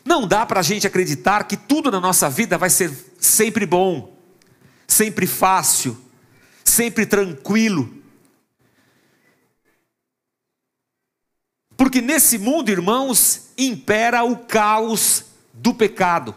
não 0.04 0.26
dá 0.26 0.44
para 0.44 0.60
a 0.60 0.62
gente 0.62 0.87
acreditar 0.87 1.44
que 1.44 1.56
tudo 1.56 1.90
na 1.90 2.00
nossa 2.00 2.28
vida 2.28 2.58
vai 2.58 2.70
ser 2.70 2.92
sempre 3.18 3.66
bom, 3.66 4.16
sempre 4.87 5.26
fácil, 5.26 5.96
sempre 6.64 7.06
tranquilo. 7.06 7.94
Porque 11.76 12.00
nesse 12.00 12.38
mundo, 12.38 12.70
irmãos, 12.70 13.50
impera 13.56 14.25
o 14.25 14.37
caos 14.37 15.26
do 15.52 15.72
pecado. 15.72 16.34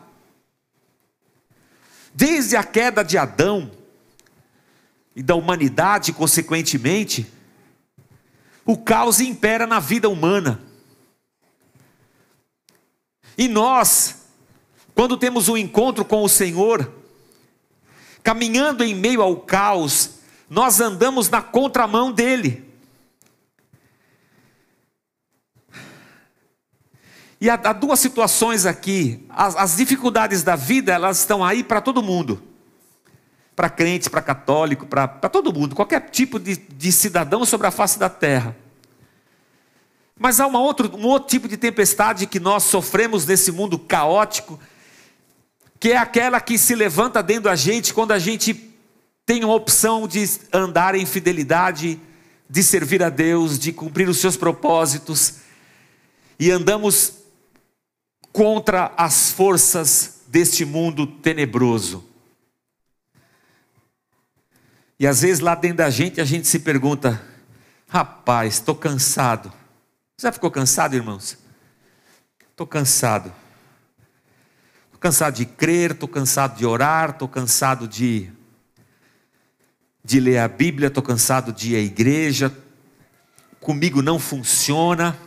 Desde 2.13 2.55
a 2.55 2.63
queda 2.63 3.03
de 3.03 3.17
Adão 3.17 3.71
e 5.15 5.23
da 5.23 5.35
humanidade, 5.35 6.13
consequentemente, 6.13 7.27
o 8.65 8.77
caos 8.77 9.19
impera 9.19 9.65
na 9.65 9.79
vida 9.79 10.09
humana. 10.09 10.61
E 13.37 13.47
nós, 13.47 14.27
quando 14.93 15.17
temos 15.17 15.49
um 15.49 15.57
encontro 15.57 16.05
com 16.05 16.23
o 16.23 16.29
Senhor, 16.29 16.91
caminhando 18.21 18.83
em 18.83 18.93
meio 18.93 19.21
ao 19.21 19.37
caos, 19.37 20.19
nós 20.49 20.79
andamos 20.79 21.29
na 21.29 21.41
contramão 21.41 22.11
dele. 22.11 22.72
E 27.43 27.49
há, 27.49 27.55
há 27.55 27.73
duas 27.73 27.99
situações 27.99 28.65
aqui. 28.65 29.25
As, 29.27 29.53
as 29.57 29.75
dificuldades 29.75 30.43
da 30.43 30.55
vida, 30.55 30.93
elas 30.93 31.19
estão 31.19 31.43
aí 31.43 31.61
para 31.61 31.81
todo 31.81 32.01
mundo. 32.01 32.41
Para 33.53 33.69
crente, 33.69 34.09
para 34.09 34.21
católico, 34.21 34.85
para 34.85 35.07
todo 35.07 35.51
mundo. 35.51 35.75
Qualquer 35.75 36.09
tipo 36.09 36.39
de, 36.39 36.55
de 36.55 36.89
cidadão 36.89 37.43
sobre 37.43 37.67
a 37.67 37.71
face 37.71 37.99
da 37.99 38.07
terra. 38.07 38.55
Mas 40.17 40.39
há 40.39 40.47
uma 40.47 40.61
outro, 40.61 40.89
um 40.95 41.05
outro 41.05 41.27
tipo 41.27 41.49
de 41.49 41.57
tempestade 41.57 42.27
que 42.27 42.39
nós 42.39 42.63
sofremos 42.63 43.25
nesse 43.25 43.51
mundo 43.51 43.77
caótico, 43.77 44.57
que 45.81 45.91
é 45.91 45.97
aquela 45.97 46.39
que 46.39 46.57
se 46.57 46.73
levanta 46.73 47.21
dentro 47.21 47.43
da 47.43 47.57
gente 47.57 47.93
quando 47.93 48.13
a 48.13 48.19
gente 48.19 48.73
tem 49.25 49.43
a 49.43 49.47
opção 49.47 50.07
de 50.07 50.25
andar 50.53 50.95
em 50.95 51.05
fidelidade, 51.05 51.99
de 52.49 52.63
servir 52.63 53.03
a 53.03 53.09
Deus, 53.09 53.59
de 53.59 53.73
cumprir 53.73 54.07
os 54.07 54.19
seus 54.19 54.37
propósitos, 54.37 55.39
e 56.39 56.49
andamos 56.49 57.22
contra 58.33 58.91
as 58.97 59.31
forças 59.31 60.23
deste 60.27 60.65
mundo 60.65 61.07
tenebroso. 61.07 62.03
E 64.99 65.07
às 65.07 65.21
vezes 65.21 65.39
lá 65.39 65.55
dentro 65.55 65.77
da 65.77 65.89
gente 65.89 66.19
a 66.19 66.25
gente 66.25 66.47
se 66.47 66.59
pergunta: 66.59 67.23
rapaz, 67.87 68.55
estou 68.55 68.75
cansado 68.75 69.53
já 70.23 70.31
ficou 70.31 70.49
cansado, 70.49 70.95
irmãos? 70.95 71.37
Estou 72.51 72.65
cansado. 72.65 73.33
Estou 74.85 74.99
cansado 74.99 75.33
de 75.33 75.45
crer, 75.45 75.91
estou 75.91 76.07
cansado 76.07 76.57
de 76.57 76.65
orar, 76.65 77.09
estou 77.09 77.27
cansado 77.27 77.87
de, 77.89 78.31
de 80.01 80.19
ler 80.21 80.37
a 80.37 80.47
Bíblia, 80.47 80.87
estou 80.87 81.03
cansado 81.03 81.51
de 81.51 81.73
ir 81.73 81.75
à 81.75 81.79
igreja. 81.79 82.55
Comigo 83.59 84.01
não 84.01 84.17
funciona. 84.17 85.17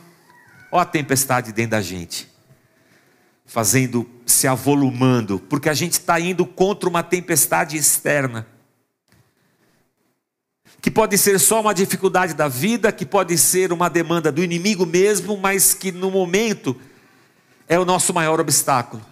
Olha 0.72 0.82
a 0.82 0.86
tempestade 0.86 1.52
dentro 1.52 1.72
da 1.72 1.82
gente, 1.82 2.26
fazendo, 3.46 4.08
se 4.26 4.46
avolumando, 4.46 5.38
porque 5.38 5.68
a 5.68 5.74
gente 5.74 5.92
está 5.92 6.18
indo 6.18 6.44
contra 6.44 6.88
uma 6.88 7.02
tempestade 7.02 7.76
externa 7.76 8.46
que 10.86 10.90
pode 10.90 11.18
ser 11.18 11.40
só 11.40 11.60
uma 11.60 11.74
dificuldade 11.74 12.32
da 12.32 12.46
vida, 12.46 12.92
que 12.92 13.04
pode 13.04 13.36
ser 13.36 13.72
uma 13.72 13.90
demanda 13.90 14.30
do 14.30 14.40
inimigo 14.40 14.86
mesmo, 14.86 15.36
mas 15.36 15.74
que 15.74 15.90
no 15.90 16.12
momento 16.12 16.76
é 17.66 17.76
o 17.76 17.84
nosso 17.84 18.14
maior 18.14 18.38
obstáculo. 18.38 19.04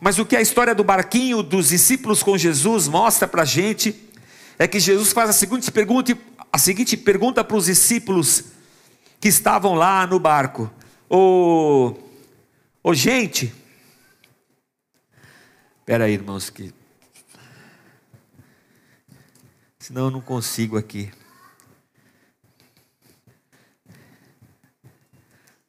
Mas 0.00 0.20
o 0.20 0.24
que 0.24 0.36
a 0.36 0.40
história 0.40 0.72
do 0.72 0.84
barquinho 0.84 1.42
dos 1.42 1.70
discípulos 1.70 2.22
com 2.22 2.38
Jesus 2.38 2.86
mostra 2.86 3.26
para 3.26 3.42
a 3.42 3.44
gente 3.44 4.08
é 4.56 4.68
que 4.68 4.78
Jesus 4.78 5.12
faz 5.12 5.28
a 5.30 5.32
seguinte 5.32 5.68
pergunta, 5.72 6.16
a 6.52 6.56
seguinte 6.56 6.96
pergunta 6.96 7.42
para 7.42 7.56
os 7.56 7.66
discípulos 7.66 8.44
que 9.20 9.26
estavam 9.26 9.74
lá 9.74 10.06
no 10.06 10.20
barco: 10.20 10.70
Ô, 11.12 11.92
ô 12.84 12.94
gente, 12.94 13.52
espera 15.80 16.04
aí, 16.04 16.12
irmãos, 16.12 16.50
que 16.50 16.72
senão 19.76 20.04
eu 20.04 20.10
não 20.12 20.20
consigo 20.20 20.78
aqui. 20.78 21.10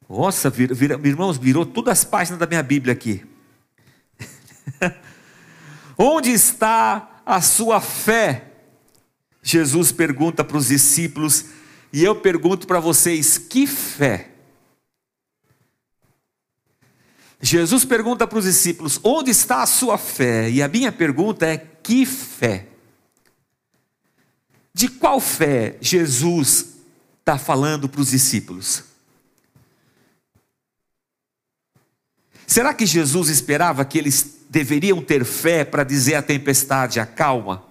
Nossa, 0.08 0.48
vira, 0.48 0.72
vira, 0.76 1.00
irmãos, 1.02 1.38
virou 1.38 1.66
todas 1.66 1.98
as 1.98 2.04
páginas 2.04 2.38
da 2.38 2.46
minha 2.46 2.62
Bíblia 2.62 2.92
aqui. 2.92 3.26
Onde 5.98 6.30
está 6.30 7.20
a 7.26 7.40
sua 7.40 7.80
fé? 7.80 8.52
Jesus 9.42 9.90
pergunta 9.90 10.44
para 10.44 10.56
os 10.56 10.68
discípulos, 10.68 11.46
e 11.92 12.04
eu 12.04 12.14
pergunto 12.14 12.64
para 12.64 12.78
vocês: 12.78 13.38
que 13.38 13.66
fé? 13.66 14.31
Jesus 17.44 17.84
pergunta 17.84 18.24
para 18.24 18.38
os 18.38 18.44
discípulos: 18.44 19.00
onde 19.02 19.32
está 19.32 19.62
a 19.62 19.66
sua 19.66 19.98
fé? 19.98 20.48
E 20.48 20.62
a 20.62 20.68
minha 20.68 20.92
pergunta 20.92 21.44
é: 21.44 21.58
que 21.58 22.06
fé? 22.06 22.68
De 24.72 24.88
qual 24.88 25.20
fé 25.20 25.76
Jesus 25.80 26.76
está 27.18 27.36
falando 27.36 27.88
para 27.88 28.00
os 28.00 28.10
discípulos? 28.10 28.84
Será 32.46 32.72
que 32.72 32.86
Jesus 32.86 33.28
esperava 33.28 33.84
que 33.84 33.98
eles 33.98 34.36
deveriam 34.48 35.02
ter 35.02 35.24
fé 35.24 35.64
para 35.64 35.82
dizer 35.82 36.14
à 36.14 36.22
tempestade: 36.22 37.00
acalma? 37.00 37.64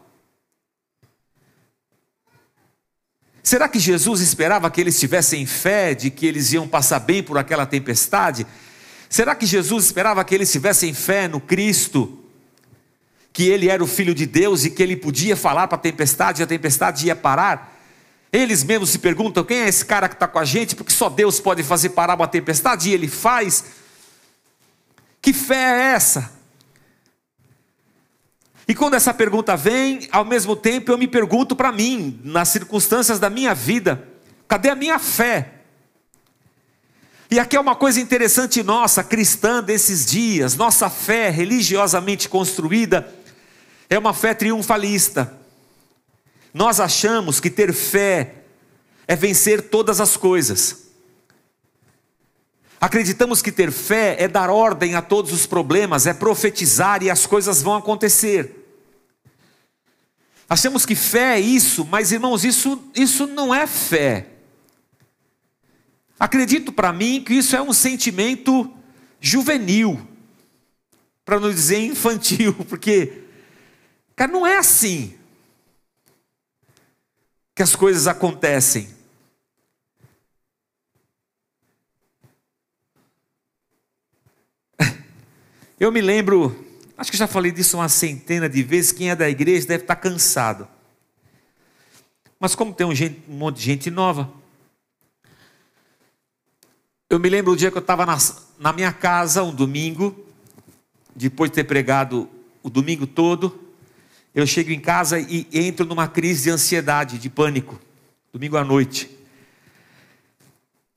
Será 3.42 3.70
que 3.70 3.80
Jesus 3.80 4.20
esperava 4.20 4.70
que 4.70 4.82
eles 4.82 5.00
tivessem 5.00 5.46
fé 5.46 5.96
de 5.96 6.12
que 6.12 6.26
eles 6.26 6.52
iam 6.52 6.68
passar 6.68 7.00
bem 7.00 7.24
por 7.24 7.38
aquela 7.38 7.66
tempestade? 7.66 8.46
Será 9.12 9.36
que 9.36 9.46
Jesus 9.46 9.84
esperava 9.84 10.24
que 10.24 10.34
eles 10.34 10.50
tivessem 10.50 10.94
fé 10.94 11.28
no 11.28 11.42
Cristo? 11.42 12.18
Que 13.34 13.50
ele 13.50 13.68
era 13.68 13.84
o 13.84 13.88
Filho 13.88 14.16
de 14.16 14.26
Deus 14.26 14.64
e 14.64 14.70
que 14.70 14.82
ele 14.82 14.96
podia 14.96 15.36
falar 15.36 15.68
para 15.68 15.76
a 15.76 15.82
tempestade 15.82 16.42
e 16.42 16.44
a 16.46 16.48
tempestade 16.48 17.08
ia 17.08 17.16
parar? 17.16 17.78
Eles 18.32 18.64
mesmos 18.64 18.90
se 18.90 19.00
perguntam: 19.00 19.44
quem 19.44 19.58
é 19.58 19.68
esse 19.68 19.84
cara 19.84 20.08
que 20.08 20.16
está 20.16 20.30
com 20.30 20.40
a 20.40 20.46
gente? 20.46 20.78
Porque 20.78 20.94
só 20.94 21.10
Deus 21.10 21.42
pode 21.42 21.62
fazer 21.62 21.90
parar 21.90 22.16
uma 22.16 22.26
tempestade 22.26 22.90
e 22.90 22.94
ele 22.94 23.10
faz. 23.10 23.66
Que 25.22 25.34
fé 25.34 25.56
é 25.58 25.94
essa? 25.94 26.32
E 28.66 28.74
quando 28.74 28.94
essa 28.94 29.14
pergunta 29.14 29.58
vem, 29.58 30.08
ao 30.10 30.24
mesmo 30.24 30.56
tempo 30.56 30.90
eu 30.90 30.98
me 30.98 31.06
pergunto 31.06 31.54
para 31.54 31.70
mim, 31.70 32.18
nas 32.24 32.48
circunstâncias 32.48 33.20
da 33.20 33.30
minha 33.30 33.54
vida, 33.54 34.08
cadê 34.48 34.70
a 34.70 34.76
minha 34.76 34.98
fé? 34.98 35.61
E 37.34 37.40
aqui 37.40 37.56
é 37.56 37.60
uma 37.62 37.76
coisa 37.76 38.02
interessante 38.02 38.62
nossa, 38.62 39.02
cristã 39.06 39.64
desses 39.64 40.06
dias, 40.06 40.56
nossa 40.56 40.90
fé 40.90 41.30
religiosamente 41.30 42.28
construída 42.28 43.10
é 43.90 43.98
uma 43.98 44.14
fé 44.14 44.34
triunfalista. 44.34 45.40
Nós 46.54 46.82
achamos 46.82 47.40
que 47.40 47.50
ter 47.50 47.72
fé 47.72 48.36
é 49.08 49.16
vencer 49.16 49.70
todas 49.70 50.02
as 50.02 50.18
coisas. 50.18 50.88
Acreditamos 52.82 53.42
que 53.42 53.52
ter 53.52 53.72
fé 53.72 54.18
é 54.20 54.28
dar 54.28 54.50
ordem 54.50 54.96
a 54.96 55.02
todos 55.02 55.32
os 55.32 55.46
problemas, 55.46 56.06
é 56.06 56.14
profetizar 56.14 57.02
e 57.02 57.10
as 57.10 57.26
coisas 57.26 57.62
vão 57.62 57.78
acontecer. 57.78 58.76
Achamos 60.50 60.86
que 60.86 60.96
fé 60.96 61.36
é 61.36 61.40
isso, 61.40 61.88
mas 61.90 62.12
irmãos, 62.12 62.44
isso, 62.44 62.78
isso 62.94 63.26
não 63.26 63.56
é 63.56 63.66
fé. 63.66 64.31
Acredito 66.22 66.72
para 66.72 66.94
mim 66.94 67.24
que 67.24 67.34
isso 67.34 67.56
é 67.56 67.62
um 67.64 67.74
sentimento 67.74 68.72
juvenil, 69.20 70.08
para 71.26 71.40
não 71.40 71.50
dizer 71.50 71.80
infantil, 71.80 72.54
porque, 72.70 73.24
cara, 74.16 74.32
não 74.32 74.46
é 74.46 74.58
assim 74.58 75.18
que 77.56 77.64
as 77.64 77.76
coisas 77.76 78.06
acontecem. 78.06 78.88
Eu 85.80 85.92
me 85.92 86.02
lembro, 86.02 86.56
acho 86.96 87.10
que 87.10 87.18
já 87.18 87.26
falei 87.26 87.52
disso 87.52 87.78
uma 87.78 87.90
centena 87.90 88.48
de 88.48 88.62
vezes. 88.62 88.92
Quem 88.92 89.10
é 89.10 89.16
da 89.16 89.28
igreja 89.28 89.66
deve 89.66 89.86
estar 89.86 89.96
cansado. 89.96 90.68
Mas 92.40 92.54
como 92.54 92.76
tem 92.76 92.86
um, 92.86 92.94
gente, 92.94 93.24
um 93.28 93.38
monte 93.38 93.58
de 93.58 93.64
gente 93.64 93.90
nova, 93.90 94.41
eu 97.12 97.20
me 97.20 97.28
lembro 97.28 97.52
o 97.52 97.58
dia 97.58 97.70
que 97.70 97.78
eu 97.78 97.82
estava 97.82 98.06
na, 98.06 98.18
na 98.58 98.72
minha 98.72 98.94
casa, 98.94 99.44
um 99.44 99.54
domingo, 99.54 100.16
depois 101.14 101.52
de 101.52 101.56
ter 101.56 101.66
pregado 101.66 102.30
o 102.64 102.70
domingo 102.70 103.06
todo, 103.06 103.60
eu 104.34 104.48
chego 104.48 104.72
em 104.72 104.80
casa 104.80 105.20
e 105.20 105.46
entro 105.52 105.86
numa 105.86 106.08
crise 106.08 106.44
de 106.44 106.52
ansiedade, 106.52 107.18
de 107.18 107.30
pânico, 107.30 107.78
domingo 108.32 108.56
à 108.56 108.64
noite. 108.64 109.10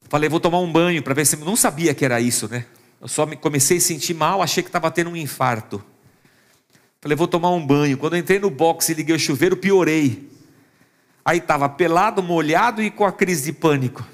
Falei, 0.08 0.28
vou 0.28 0.38
tomar 0.38 0.60
um 0.60 0.70
banho 0.70 1.02
para 1.02 1.14
ver 1.14 1.26
se. 1.26 1.34
Não 1.34 1.56
sabia 1.56 1.92
que 1.92 2.04
era 2.04 2.20
isso, 2.20 2.48
né? 2.48 2.64
Eu 3.00 3.08
só 3.08 3.26
me 3.26 3.36
comecei 3.36 3.78
a 3.78 3.80
sentir 3.80 4.14
mal, 4.14 4.40
achei 4.40 4.62
que 4.62 4.68
estava 4.68 4.92
tendo 4.92 5.10
um 5.10 5.16
infarto. 5.16 5.84
Falei, 7.00 7.16
vou 7.16 7.26
tomar 7.26 7.50
um 7.50 7.66
banho. 7.66 7.98
Quando 7.98 8.16
entrei 8.16 8.38
no 8.38 8.50
box 8.50 8.88
e 8.88 8.94
liguei 8.94 9.16
o 9.16 9.18
chuveiro, 9.18 9.56
piorei. 9.56 10.30
Aí 11.24 11.38
estava 11.38 11.68
pelado, 11.68 12.22
molhado 12.22 12.80
e 12.80 12.88
com 12.88 13.04
a 13.04 13.10
crise 13.10 13.46
de 13.46 13.52
pânico. 13.52 14.13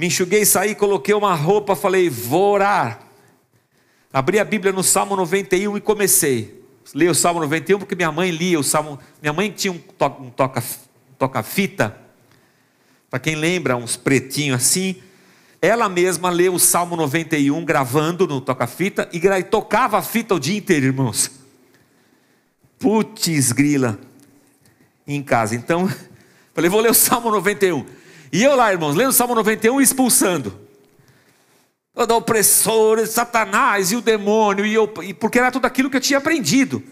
Me 0.00 0.06
enxuguei, 0.06 0.46
saí, 0.46 0.74
coloquei 0.74 1.12
uma 1.12 1.34
roupa, 1.34 1.76
falei, 1.76 2.08
vou 2.08 2.54
orar. 2.54 3.00
Abri 4.10 4.38
a 4.38 4.44
Bíblia 4.46 4.72
no 4.72 4.82
Salmo 4.82 5.14
91 5.14 5.76
e 5.76 5.80
comecei. 5.82 6.64
Li 6.94 7.06
o 7.06 7.14
Salmo 7.14 7.38
91 7.40 7.78
porque 7.78 7.94
minha 7.94 8.10
mãe 8.10 8.30
lia 8.30 8.58
o 8.58 8.64
Salmo. 8.64 8.98
Minha 9.20 9.34
mãe 9.34 9.50
tinha 9.50 9.70
um 9.70 9.76
toca-fita. 9.76 10.24
Um 10.24 10.30
toca, 11.18 11.44
um 11.44 11.66
toca 11.68 11.96
Para 13.10 13.20
quem 13.20 13.34
lembra, 13.34 13.76
uns 13.76 13.94
pretinhos 13.94 14.62
assim. 14.62 14.96
Ela 15.60 15.86
mesma 15.86 16.30
leu 16.30 16.54
o 16.54 16.58
Salmo 16.58 16.96
91 16.96 17.62
gravando 17.62 18.26
no 18.26 18.40
toca-fita 18.40 19.06
e, 19.12 19.18
e 19.18 19.42
tocava 19.42 19.98
a 19.98 20.02
fita 20.02 20.34
o 20.34 20.40
dia 20.40 20.56
inteiro, 20.56 20.86
irmãos. 20.86 21.30
Putz, 22.78 23.52
grila. 23.52 24.00
Em 25.06 25.22
casa. 25.22 25.54
Então, 25.54 25.86
falei, 26.54 26.70
vou 26.70 26.80
ler 26.80 26.90
o 26.90 26.94
Salmo 26.94 27.30
91. 27.30 27.99
E 28.32 28.42
eu 28.42 28.54
lá, 28.54 28.72
irmãos, 28.72 28.94
lendo 28.94 29.10
o 29.10 29.12
Salmo 29.12 29.34
91 29.34 29.80
e 29.80 29.84
expulsando. 29.84 30.58
Todo 31.92 32.14
opressor, 32.14 33.04
Satanás 33.06 33.90
e 33.90 33.96
o 33.96 34.00
demônio, 34.00 34.64
e 34.64 34.72
eu, 34.72 34.86
porque 34.88 35.38
era 35.38 35.50
tudo 35.50 35.66
aquilo 35.66 35.90
que 35.90 35.96
eu 35.96 36.00
tinha 36.00 36.18
aprendido. 36.18 36.82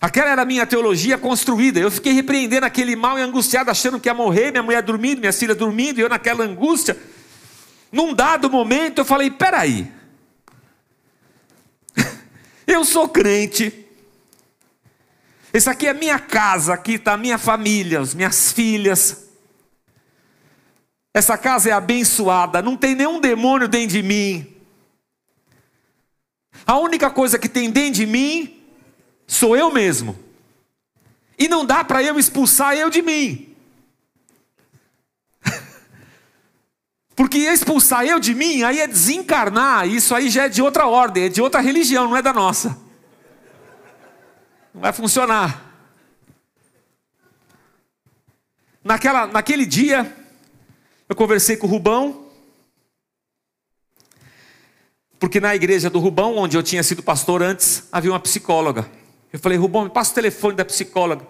Aquela 0.00 0.30
era 0.30 0.42
a 0.42 0.44
minha 0.44 0.64
teologia 0.64 1.18
construída. 1.18 1.80
Eu 1.80 1.90
fiquei 1.90 2.12
repreendendo 2.12 2.64
aquele 2.64 2.94
mal 2.94 3.18
e 3.18 3.22
angustiado, 3.22 3.70
achando 3.70 3.98
que 3.98 4.08
ia 4.08 4.14
morrer, 4.14 4.52
minha 4.52 4.62
mulher 4.62 4.82
dormindo, 4.82 5.18
minha 5.18 5.32
filha 5.32 5.54
dormindo, 5.54 5.98
e 5.98 6.02
eu 6.02 6.08
naquela 6.08 6.44
angústia. 6.44 6.96
Num 7.90 8.14
dado 8.14 8.48
momento 8.48 8.98
eu 9.00 9.04
falei: 9.04 9.30
peraí, 9.30 9.90
eu 12.64 12.84
sou 12.84 13.08
crente, 13.08 13.86
esse 15.52 15.68
aqui 15.68 15.88
é 15.88 15.92
minha 15.92 16.18
casa, 16.20 16.74
aqui 16.74 16.92
está 16.92 17.14
a 17.14 17.18
minha 17.18 17.38
família, 17.38 18.00
as 18.00 18.14
minhas 18.14 18.52
filhas. 18.52 19.27
Essa 21.12 21.36
casa 21.36 21.70
é 21.70 21.72
abençoada, 21.72 22.62
não 22.62 22.76
tem 22.76 22.94
nenhum 22.94 23.20
demônio 23.20 23.66
dentro 23.66 23.96
de 23.96 24.02
mim. 24.02 24.54
A 26.66 26.76
única 26.78 27.10
coisa 27.10 27.38
que 27.38 27.48
tem 27.48 27.70
dentro 27.70 27.94
de 27.94 28.06
mim 28.06 28.62
sou 29.26 29.56
eu 29.56 29.72
mesmo. 29.72 30.18
E 31.38 31.48
não 31.48 31.64
dá 31.64 31.84
para 31.84 32.02
eu 32.02 32.18
expulsar 32.18 32.76
eu 32.76 32.90
de 32.90 33.00
mim. 33.00 33.56
Porque 37.14 37.38
expulsar 37.38 38.04
eu 38.04 38.18
de 38.18 38.34
mim, 38.34 38.62
aí 38.62 38.80
é 38.80 38.86
desencarnar, 38.86 39.86
isso 39.88 40.14
aí 40.14 40.28
já 40.28 40.44
é 40.44 40.48
de 40.48 40.60
outra 40.60 40.86
ordem, 40.86 41.24
é 41.24 41.28
de 41.28 41.40
outra 41.40 41.60
religião, 41.60 42.08
não 42.08 42.16
é 42.16 42.22
da 42.22 42.32
nossa. 42.32 42.76
Não 44.74 44.80
vai 44.80 44.92
funcionar. 44.92 45.64
Naquela, 48.82 49.26
naquele 49.26 49.66
dia, 49.66 50.17
eu 51.08 51.16
conversei 51.16 51.56
com 51.56 51.66
o 51.66 51.70
Rubão, 51.70 52.26
porque 55.18 55.40
na 55.40 55.54
igreja 55.54 55.88
do 55.90 55.98
Rubão, 55.98 56.36
onde 56.36 56.56
eu 56.56 56.62
tinha 56.62 56.82
sido 56.82 57.02
pastor 57.02 57.42
antes, 57.42 57.88
havia 57.90 58.12
uma 58.12 58.20
psicóloga. 58.20 58.88
Eu 59.32 59.38
falei, 59.38 59.58
Rubão, 59.58 59.84
me 59.84 59.90
passa 59.90 60.12
o 60.12 60.14
telefone 60.14 60.56
da 60.56 60.64
psicóloga. 60.64 61.26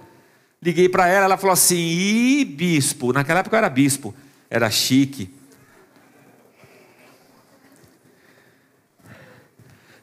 Liguei 0.60 0.88
para 0.88 1.06
ela, 1.06 1.24
ela 1.26 1.36
falou 1.36 1.52
assim: 1.52 1.76
Ih, 1.76 2.44
bispo, 2.44 3.12
naquela 3.12 3.40
época 3.40 3.54
eu 3.54 3.58
era 3.58 3.70
bispo, 3.70 4.14
era 4.50 4.68
chique. 4.70 5.32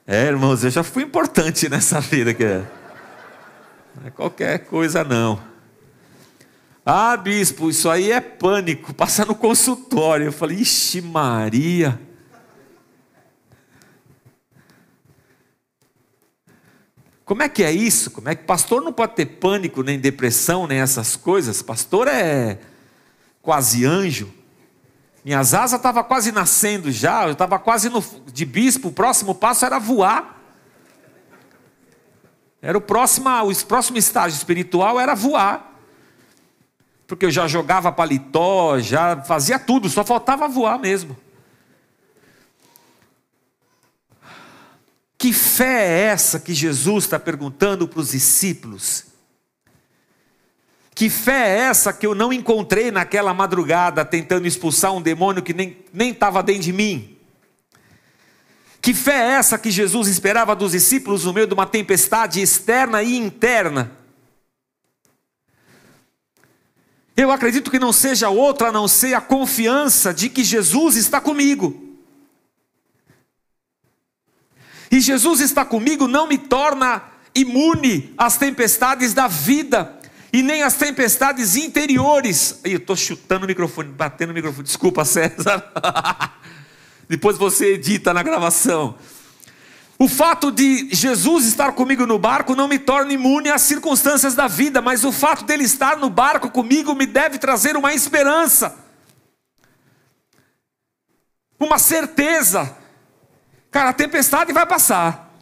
É, 0.07 0.27
irmãos, 0.27 0.63
eu 0.63 0.69
já 0.69 0.83
fui 0.83 1.03
importante 1.03 1.67
nessa 1.67 1.99
vida. 2.01 2.33
Que... 2.33 2.63
Não 3.95 4.07
é 4.07 4.11
qualquer 4.11 4.59
coisa 4.59 5.03
não. 5.03 5.54
Ah, 6.85 7.17
bispo, 7.17 7.71
isso 7.71 7.89
aí 7.89 8.11
é 8.11 8.21
pânico. 8.21 8.93
Passa 8.93 9.25
no 9.25 9.33
consultório. 9.33 10.27
Eu 10.27 10.31
falei, 10.31 10.59
ixi, 10.59 11.01
Maria. 11.01 11.99
Como 17.25 17.41
é 17.41 17.49
que 17.49 17.63
é 17.63 17.71
isso? 17.71 18.11
Como 18.11 18.29
é 18.29 18.35
que 18.35 18.43
pastor 18.43 18.83
não 18.83 18.93
pode 18.93 19.15
ter 19.15 19.25
pânico, 19.25 19.81
nem 19.81 19.99
depressão, 19.99 20.67
nem 20.67 20.79
essas 20.79 21.15
coisas? 21.15 21.63
Pastor 21.63 22.07
é 22.07 22.59
quase 23.41 23.83
anjo. 23.83 24.31
Minhas 25.23 25.55
asas 25.55 25.79
estavam 25.79 26.03
quase 26.03 26.31
nascendo 26.31 26.91
já, 26.91 27.25
eu 27.25 27.31
estava 27.31 27.57
quase 27.57 27.89
no, 27.89 28.03
de 28.31 28.45
bispo, 28.45 28.89
o 28.89 28.91
próximo 28.91 29.33
passo 29.33 29.65
era 29.65 29.79
voar. 29.79 30.39
Era 32.61 32.77
o 32.77 32.81
próximo, 32.81 33.27
o 33.41 33.65
próximo 33.65 33.97
estágio 33.97 34.37
espiritual 34.37 34.99
era 34.99 35.15
voar. 35.15 35.74
Porque 37.07 37.25
eu 37.25 37.31
já 37.31 37.47
jogava 37.47 37.91
paletó, 37.91 38.79
já 38.79 39.21
fazia 39.23 39.59
tudo, 39.59 39.89
só 39.89 40.03
faltava 40.03 40.47
voar 40.47 40.79
mesmo. 40.79 41.15
Que 45.17 45.31
fé 45.31 45.85
é 45.85 46.01
essa 46.07 46.39
que 46.39 46.53
Jesus 46.53 47.05
está 47.05 47.19
perguntando 47.19 47.87
para 47.87 47.99
os 47.99 48.11
discípulos? 48.11 49.05
Que 50.93 51.09
fé 51.09 51.49
é 51.49 51.59
essa 51.61 51.91
que 51.91 52.05
eu 52.05 52.15
não 52.15 52.31
encontrei 52.31 52.89
naquela 52.89 53.33
madrugada 53.33 54.05
tentando 54.05 54.47
expulsar 54.47 54.93
um 54.93 55.01
demônio 55.01 55.43
que 55.43 55.53
nem 55.53 56.09
estava 56.09 56.41
dentro 56.41 56.63
de 56.63 56.73
mim? 56.73 57.17
Que 58.81 58.93
fé 58.93 59.15
é 59.15 59.31
essa 59.31 59.57
que 59.57 59.71
Jesus 59.71 60.07
esperava 60.07 60.55
dos 60.55 60.73
discípulos 60.73 61.25
no 61.25 61.33
meio 61.33 61.47
de 61.47 61.53
uma 61.53 61.65
tempestade 61.65 62.39
externa 62.39 63.01
e 63.01 63.17
interna? 63.17 63.91
Eu 67.15 67.31
acredito 67.31 67.71
que 67.71 67.79
não 67.79 67.93
seja 67.93 68.29
outra 68.29 68.69
a 68.69 68.71
não 68.71 68.87
ser 68.87 69.13
a 69.13 69.21
confiança 69.21 70.13
de 70.13 70.29
que 70.29 70.43
Jesus 70.43 70.95
está 70.97 71.21
comigo. 71.21 71.81
E 74.91 74.99
Jesus 74.99 75.39
está 75.39 75.65
comigo 75.65 76.07
não 76.07 76.27
me 76.27 76.37
torna 76.37 77.03
imune 77.33 78.13
às 78.17 78.37
tempestades 78.37 79.13
da 79.13 79.27
vida 79.27 79.99
e 80.31 80.41
nem 80.41 80.63
às 80.63 80.75
tempestades 80.75 81.55
interiores. 81.55 82.59
Aí 82.63 82.73
eu 82.73 82.77
estou 82.77 82.95
chutando 82.95 83.45
o 83.45 83.47
microfone, 83.47 83.89
batendo 83.89 84.31
o 84.31 84.33
microfone. 84.33 84.63
Desculpa, 84.63 85.05
César. 85.05 85.71
Depois 87.07 87.37
você 87.37 87.73
edita 87.73 88.13
na 88.13 88.23
gravação. 88.23 88.95
O 89.97 90.09
fato 90.09 90.51
de 90.51 90.89
Jesus 90.93 91.45
estar 91.45 91.71
comigo 91.71 92.05
no 92.05 92.19
barco 92.19 92.53
não 92.53 92.67
me 92.67 92.77
torna 92.77 93.13
imune 93.13 93.49
às 93.49 93.61
circunstâncias 93.61 94.35
da 94.35 94.45
vida, 94.45 94.81
mas 94.81 95.05
o 95.05 95.11
fato 95.11 95.45
dele 95.45 95.63
estar 95.63 95.97
no 95.97 96.09
barco 96.09 96.51
comigo 96.51 96.93
me 96.93 97.05
deve 97.05 97.37
trazer 97.37 97.77
uma 97.77 97.93
esperança, 97.93 98.77
uma 101.57 101.79
certeza. 101.79 102.75
Cara, 103.71 103.89
a 103.89 103.93
tempestade 103.93 104.51
vai 104.51 104.65
passar. 104.65 105.33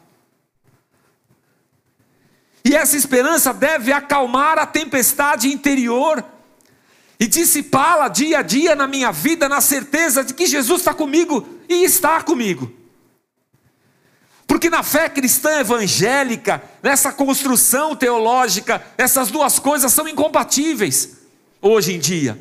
E 2.64 2.76
essa 2.76 2.96
esperança 2.96 3.52
deve 3.52 3.92
acalmar 3.92 4.60
a 4.60 4.68
tempestade 4.68 5.52
interior 5.52 6.24
e 7.20 7.28
dissipá-la 7.28 8.08
dia 8.08 8.40
a 8.40 8.42
dia 8.44 8.76
na 8.76 8.88
minha 8.88 9.12
vida, 9.12 9.50
na 9.50 9.62
certeza 9.62 10.24
de 10.24 10.34
que 10.34 10.46
Jesus 10.46 10.82
está 10.82 10.94
comigo 10.94 11.48
e 11.68 11.84
está 11.84 12.22
comigo. 12.22 12.83
Porque 14.54 14.70
na 14.70 14.84
fé 14.84 15.10
cristã 15.10 15.62
evangélica, 15.62 16.62
nessa 16.84 17.12
construção 17.12 17.96
teológica, 17.96 18.86
essas 18.96 19.32
duas 19.32 19.58
coisas 19.58 19.92
são 19.92 20.08
incompatíveis 20.08 21.18
hoje 21.60 21.96
em 21.96 21.98
dia. 21.98 22.40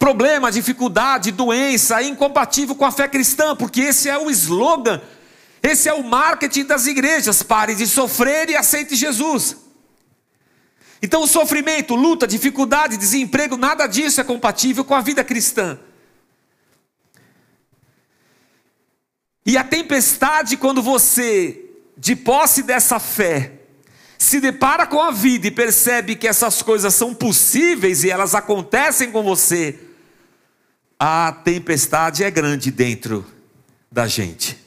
Problema, 0.00 0.50
dificuldade, 0.50 1.30
doença 1.30 2.02
é 2.02 2.06
incompatível 2.06 2.74
com 2.74 2.84
a 2.84 2.90
fé 2.90 3.06
cristã, 3.06 3.54
porque 3.54 3.82
esse 3.82 4.08
é 4.08 4.18
o 4.18 4.28
slogan 4.28 5.00
esse 5.62 5.88
é 5.88 5.94
o 5.94 6.02
marketing 6.02 6.64
das 6.64 6.88
igrejas. 6.88 7.44
Pare 7.44 7.76
de 7.76 7.86
sofrer 7.86 8.50
e 8.50 8.56
aceite 8.56 8.96
Jesus. 8.96 9.56
Então, 11.00 11.22
o 11.22 11.28
sofrimento, 11.28 11.94
luta, 11.94 12.26
dificuldade, 12.26 12.96
desemprego, 12.96 13.56
nada 13.56 13.86
disso 13.86 14.20
é 14.20 14.24
compatível 14.24 14.84
com 14.84 14.94
a 14.96 15.00
vida 15.00 15.22
cristã. 15.22 15.78
E 19.46 19.56
a 19.56 19.62
tempestade, 19.62 20.56
quando 20.56 20.82
você, 20.82 21.70
de 21.96 22.16
posse 22.16 22.64
dessa 22.64 22.98
fé, 22.98 23.52
se 24.18 24.40
depara 24.40 24.86
com 24.86 25.00
a 25.00 25.12
vida 25.12 25.46
e 25.46 25.52
percebe 25.52 26.16
que 26.16 26.26
essas 26.26 26.62
coisas 26.62 26.92
são 26.94 27.14
possíveis 27.14 28.02
e 28.02 28.10
elas 28.10 28.34
acontecem 28.34 29.12
com 29.12 29.22
você, 29.22 29.78
a 30.98 31.30
tempestade 31.44 32.24
é 32.24 32.30
grande 32.30 32.72
dentro 32.72 33.24
da 33.92 34.08
gente. 34.08 34.58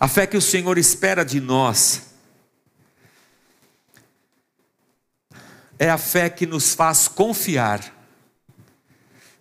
A 0.00 0.08
fé 0.08 0.26
que 0.26 0.36
o 0.36 0.42
Senhor 0.42 0.78
espera 0.78 1.24
de 1.24 1.40
nós 1.40 2.02
é 5.78 5.90
a 5.90 5.98
fé 5.98 6.30
que 6.30 6.46
nos 6.46 6.74
faz 6.74 7.06
confiar 7.06 7.92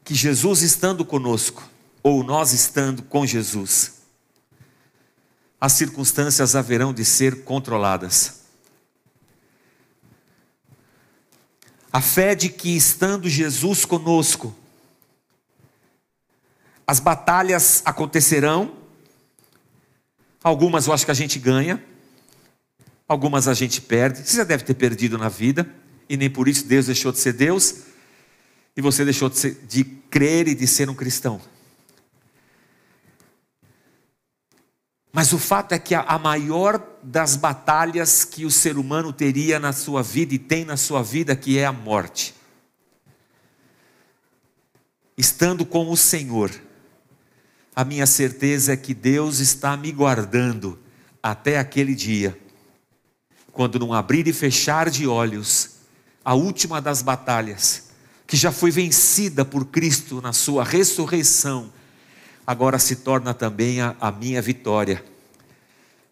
que 0.03 0.13
Jesus 0.13 0.61
estando 0.61 1.05
conosco, 1.05 1.70
ou 2.03 2.23
nós 2.23 2.53
estando 2.53 3.03
com 3.03 3.25
Jesus, 3.25 3.93
as 5.59 5.73
circunstâncias 5.73 6.55
haverão 6.55 6.93
de 6.93 7.05
ser 7.05 7.43
controladas. 7.43 8.41
A 11.93 12.01
fé 12.01 12.33
de 12.33 12.49
que 12.49 12.75
estando 12.75 13.29
Jesus 13.29 13.85
conosco, 13.85 14.55
as 16.87 16.99
batalhas 16.99 17.81
acontecerão, 17.85 18.81
Algumas 20.43 20.87
eu 20.87 20.93
acho 20.93 21.05
que 21.05 21.11
a 21.11 21.15
gente 21.15 21.37
ganha, 21.37 21.83
algumas 23.07 23.47
a 23.47 23.53
gente 23.53 23.79
perde. 23.79 24.27
Você 24.27 24.37
já 24.37 24.43
deve 24.43 24.63
ter 24.63 24.73
perdido 24.73 25.17
na 25.17 25.29
vida, 25.29 25.69
e 26.09 26.17
nem 26.17 26.29
por 26.29 26.47
isso 26.47 26.65
Deus 26.65 26.87
deixou 26.87 27.11
de 27.11 27.19
ser 27.19 27.33
Deus, 27.33 27.75
e 28.75 28.81
você 28.81 29.05
deixou 29.05 29.29
de, 29.29 29.37
ser, 29.37 29.59
de 29.67 29.83
crer 29.83 30.47
e 30.47 30.55
de 30.55 30.65
ser 30.65 30.89
um 30.89 30.95
cristão. 30.95 31.39
Mas 35.11 35.33
o 35.33 35.37
fato 35.37 35.73
é 35.73 35.79
que 35.79 35.93
a, 35.93 36.17
maior 36.17 36.81
das 37.03 37.35
batalhas 37.35 38.23
que 38.23 38.45
o 38.45 38.51
ser 38.51 38.77
humano 38.77 39.11
teria 39.11 39.59
na 39.59 39.73
sua 39.73 40.01
vida 40.01 40.33
e 40.33 40.39
tem 40.39 40.63
na 40.63 40.77
sua 40.77 41.03
vida, 41.03 41.35
que 41.35 41.57
é 41.57 41.65
a 41.65 41.71
morte. 41.73 42.33
Estando 45.17 45.65
com 45.65 45.91
o 45.91 45.97
Senhor, 45.97 46.49
a 47.75 47.83
minha 47.83 48.05
certeza 48.05 48.73
é 48.73 48.77
que 48.77 48.93
Deus 48.93 49.39
está 49.39 49.75
me 49.75 49.91
guardando 49.91 50.79
até 51.21 51.59
aquele 51.59 51.93
dia, 51.93 52.39
quando 53.51 53.77
num 53.79 53.93
abrir 53.93 54.27
e 54.27 54.33
fechar 54.33 54.89
de 54.89 55.05
olhos, 55.05 55.71
a 56.23 56.33
última 56.33 56.81
das 56.81 57.01
batalhas, 57.01 57.89
que 58.25 58.37
já 58.37 58.51
foi 58.51 58.71
vencida 58.71 59.43
por 59.43 59.65
Cristo 59.65 60.21
na 60.21 60.31
sua 60.31 60.63
ressurreição, 60.63 61.71
agora 62.51 62.77
se 62.77 62.97
torna 62.97 63.33
também 63.33 63.81
a, 63.81 63.95
a 63.99 64.11
minha 64.11 64.41
vitória, 64.41 65.03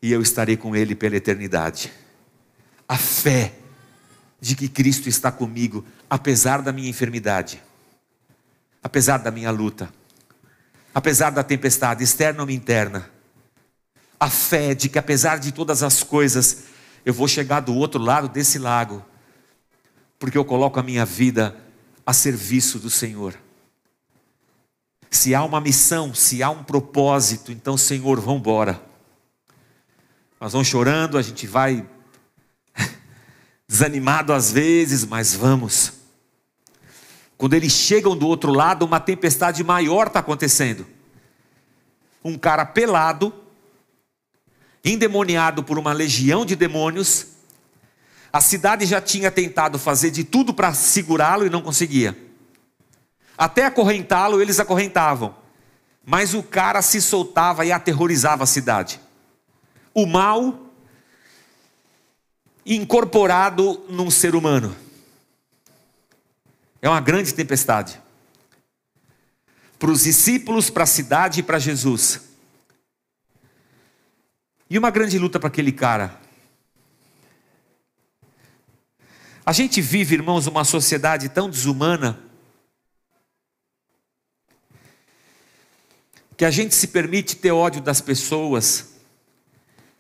e 0.01 0.11
eu 0.11 0.21
estarei 0.21 0.57
com 0.57 0.75
Ele 0.75 0.95
pela 0.95 1.15
eternidade. 1.15 1.91
A 2.87 2.97
fé 2.97 3.53
de 4.39 4.55
que 4.55 4.69
Cristo 4.69 5.09
está 5.09 5.31
comigo, 5.31 5.85
apesar 6.09 6.61
da 6.61 6.71
minha 6.71 6.89
enfermidade, 6.89 7.61
apesar 8.81 9.17
da 9.17 9.29
minha 9.29 9.51
luta 9.51 9.91
apesar 10.93 11.29
da 11.29 11.43
tempestade 11.43 12.03
externa 12.03 12.43
ou 12.43 12.49
interna, 12.49 13.09
a 14.19 14.29
fé 14.29 14.73
de 14.73 14.89
que 14.89 14.99
apesar 14.99 15.39
de 15.39 15.51
todas 15.51 15.81
as 15.83 16.03
coisas, 16.03 16.63
eu 17.05 17.13
vou 17.13 17.27
chegar 17.27 17.61
do 17.61 17.73
outro 17.73 18.01
lado 18.01 18.27
desse 18.27 18.59
lago, 18.59 19.05
porque 20.17 20.37
eu 20.37 20.43
coloco 20.43 20.79
a 20.79 20.83
minha 20.83 21.05
vida 21.05 21.55
a 22.05 22.11
serviço 22.11 22.79
do 22.79 22.89
Senhor. 22.89 23.33
Se 25.09 25.33
há 25.33 25.43
uma 25.43 25.59
missão, 25.59 26.13
se 26.13 26.43
há 26.43 26.49
um 26.49 26.63
propósito, 26.63 27.51
então, 27.51 27.75
Senhor, 27.77 28.19
vamos 28.19 28.39
embora. 28.39 28.81
Nós 30.39 30.53
vamos 30.53 30.67
chorando, 30.67 31.17
a 31.17 31.21
gente 31.21 31.47
vai 31.47 31.85
desanimado 33.67 34.31
às 34.31 34.51
vezes, 34.51 35.03
mas 35.03 35.33
vamos. 35.33 35.93
Quando 37.37 37.53
eles 37.53 37.71
chegam 37.71 38.15
do 38.15 38.27
outro 38.27 38.51
lado, 38.51 38.85
uma 38.85 38.99
tempestade 38.99 39.63
maior 39.63 40.07
está 40.07 40.19
acontecendo. 40.19 40.85
Um 42.23 42.37
cara 42.37 42.65
pelado, 42.65 43.33
endemoniado 44.83 45.63
por 45.63 45.79
uma 45.79 45.91
legião 45.91 46.45
de 46.45 46.55
demônios. 46.55 47.27
A 48.31 48.41
cidade 48.41 48.85
já 48.85 49.01
tinha 49.01 49.31
tentado 49.31 49.79
fazer 49.79 50.11
de 50.11 50.23
tudo 50.23 50.53
para 50.53 50.73
segurá-lo 50.73 51.45
e 51.45 51.49
não 51.49 51.61
conseguia. 51.61 52.28
Até 53.39 53.63
acorrentá-lo, 53.63 54.41
eles 54.41 54.59
acorrentavam. 54.59 55.33
Mas 56.05 56.33
o 56.33 56.43
cara 56.43 56.81
se 56.81 57.01
soltava 57.01 57.65
e 57.65 57.71
aterrorizava 57.71 58.43
a 58.43 58.47
cidade. 58.47 58.99
O 59.93 60.05
mal 60.05 60.59
incorporado 62.65 63.85
num 63.87 64.11
ser 64.11 64.35
humano. 64.35 64.75
É 66.81 66.89
uma 66.89 66.99
grande 66.99 67.33
tempestade. 67.33 68.01
Para 69.79 69.89
os 69.89 70.03
discípulos, 70.03 70.69
para 70.69 70.83
a 70.83 70.87
cidade 70.87 71.39
e 71.39 71.43
para 71.43 71.59
Jesus. 71.59 72.19
E 74.69 74.77
uma 74.77 74.89
grande 74.89 75.17
luta 75.17 75.39
para 75.39 75.47
aquele 75.47 75.71
cara. 75.71 76.19
A 79.45 79.53
gente 79.53 79.79
vive, 79.79 80.15
irmãos, 80.15 80.45
uma 80.45 80.65
sociedade 80.65 81.29
tão 81.29 81.49
desumana 81.49 82.27
que 86.39 86.45
a 86.45 86.51
gente 86.51 86.73
se 86.73 86.87
permite 86.87 87.35
ter 87.35 87.51
ódio 87.51 87.81
das 87.81 87.99
pessoas 87.99 88.91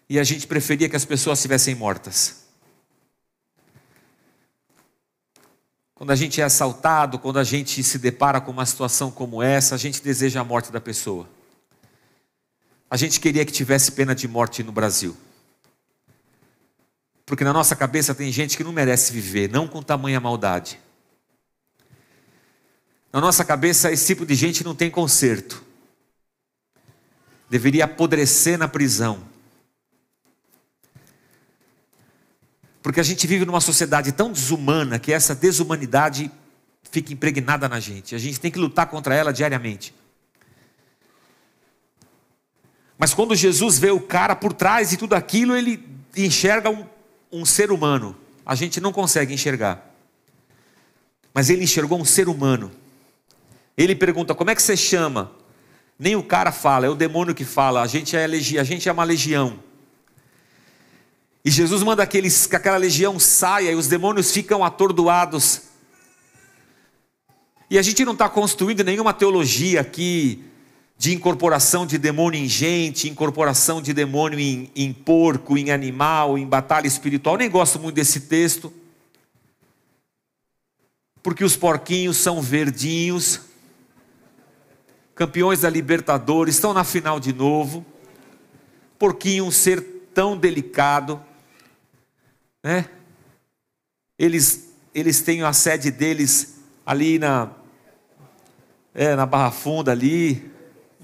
e 0.07 0.17
a 0.17 0.23
gente 0.23 0.47
preferia 0.47 0.87
que 0.87 0.95
as 0.95 1.03
pessoas 1.03 1.37
estivessem 1.37 1.75
mortas. 1.75 2.45
Quando 5.93 6.11
a 6.11 6.15
gente 6.15 6.39
é 6.39 6.45
assaltado, 6.45 7.19
quando 7.19 7.39
a 7.39 7.43
gente 7.43 7.83
se 7.83 7.99
depara 7.99 8.39
com 8.39 8.51
uma 8.51 8.65
situação 8.65 9.11
como 9.11 9.43
essa, 9.43 9.75
a 9.75 9.77
gente 9.77 10.01
deseja 10.01 10.39
a 10.39 10.43
morte 10.45 10.71
da 10.71 10.79
pessoa. 10.79 11.27
A 12.89 12.95
gente 12.95 13.19
queria 13.19 13.43
que 13.43 13.51
tivesse 13.51 13.91
pena 13.91 14.15
de 14.15 14.25
morte 14.25 14.63
no 14.63 14.71
Brasil. 14.71 15.17
Porque 17.25 17.43
na 17.43 17.51
nossa 17.51 17.75
cabeça 17.75 18.15
tem 18.15 18.31
gente 18.31 18.55
que 18.55 18.63
não 18.63 18.71
merece 18.71 19.11
viver, 19.11 19.49
não 19.49 19.67
com 19.67 19.83
tamanha 19.83 20.21
maldade. 20.21 20.79
Na 23.11 23.19
nossa 23.19 23.43
cabeça, 23.43 23.91
esse 23.91 24.07
tipo 24.07 24.25
de 24.25 24.35
gente 24.35 24.63
não 24.63 24.73
tem 24.73 24.89
conserto. 24.89 25.67
Deveria 27.49 27.85
apodrecer 27.85 28.57
na 28.57 28.67
prisão. 28.67 29.23
Porque 32.81 32.99
a 32.99 33.03
gente 33.03 33.25
vive 33.27 33.45
numa 33.45 33.61
sociedade 33.61 34.11
tão 34.11 34.31
desumana 34.31 34.99
que 34.99 35.11
essa 35.11 35.35
desumanidade 35.35 36.31
fica 36.91 37.11
impregnada 37.11 37.67
na 37.67 37.79
gente. 37.79 38.15
A 38.15 38.17
gente 38.17 38.39
tem 38.39 38.49
que 38.49 38.59
lutar 38.59 38.87
contra 38.87 39.13
ela 39.13 39.33
diariamente. 39.33 39.93
Mas 42.97 43.13
quando 43.13 43.35
Jesus 43.35 43.77
vê 43.79 43.91
o 43.91 43.99
cara 43.99 44.35
por 44.35 44.53
trás 44.53 44.89
de 44.89 44.97
tudo 44.97 45.13
aquilo, 45.13 45.55
ele 45.55 45.83
enxerga 46.15 46.69
um 46.69 46.85
um 47.31 47.45
ser 47.45 47.71
humano. 47.71 48.15
A 48.45 48.55
gente 48.55 48.81
não 48.81 48.91
consegue 48.91 49.33
enxergar. 49.33 49.85
Mas 51.33 51.49
ele 51.49 51.63
enxergou 51.63 51.99
um 51.99 52.05
ser 52.05 52.27
humano. 52.27 52.71
Ele 53.77 53.95
pergunta: 53.95 54.33
como 54.33 54.49
é 54.49 54.55
que 54.55 54.61
você 54.61 54.75
chama? 54.75 55.31
Nem 55.99 56.15
o 56.15 56.23
cara 56.23 56.53
fala, 56.53 56.85
é 56.85 56.89
o 56.89 56.95
demônio 56.95 57.35
que 57.35 57.43
fala. 57.43 57.81
A 57.81 57.87
gente 57.87 58.15
é, 58.15 58.23
a 58.23 58.63
gente 58.63 58.87
é 58.87 58.91
uma 58.91 59.03
legião. 59.03 59.59
E 61.43 61.51
Jesus 61.51 61.83
manda 61.83 62.01
aqueles, 62.01 62.47
que 62.47 62.55
aquela 62.55 62.77
legião 62.77 63.19
saia 63.19 63.71
e 63.71 63.75
os 63.75 63.87
demônios 63.87 64.31
ficam 64.31 64.63
atordoados. 64.63 65.63
E 67.69 67.77
a 67.77 67.81
gente 67.81 68.05
não 68.05 68.13
está 68.13 68.29
construindo 68.29 68.81
nenhuma 68.81 69.13
teologia 69.13 69.81
aqui 69.81 70.43
de 70.97 71.13
incorporação 71.13 71.85
de 71.85 71.97
demônio 71.97 72.41
em 72.41 72.47
gente, 72.47 73.09
incorporação 73.09 73.81
de 73.81 73.93
demônio 73.93 74.39
em, 74.39 74.71
em 74.75 74.93
porco, 74.93 75.57
em 75.57 75.69
animal, 75.69 76.37
em 76.37 76.45
batalha 76.45 76.87
espiritual. 76.87 77.37
Nem 77.37 77.49
gosto 77.49 77.77
muito 77.77 77.95
desse 77.95 78.21
texto, 78.21 78.71
porque 81.21 81.43
os 81.43 81.55
porquinhos 81.55 82.17
são 82.17 82.41
verdinhos, 82.41 83.48
campeões 85.19 85.59
da 85.59 85.69
Libertadores, 85.69 86.55
estão 86.55 86.73
na 86.73 86.85
final 86.85 87.19
de 87.19 87.33
novo. 87.33 87.85
Porquinho, 88.97 89.43
um 89.43 89.51
ser 89.51 89.81
tão 90.13 90.37
delicado, 90.37 91.21
né? 92.63 92.89
Eles, 94.17 94.73
eles 94.95 95.21
têm 95.21 95.43
a 95.43 95.51
sede 95.51 95.91
deles 95.91 96.61
ali 96.85 97.19
na, 97.19 97.49
é, 98.95 99.13
na 99.13 99.25
Barra 99.25 99.51
Funda 99.51 99.91
ali, 99.91 100.49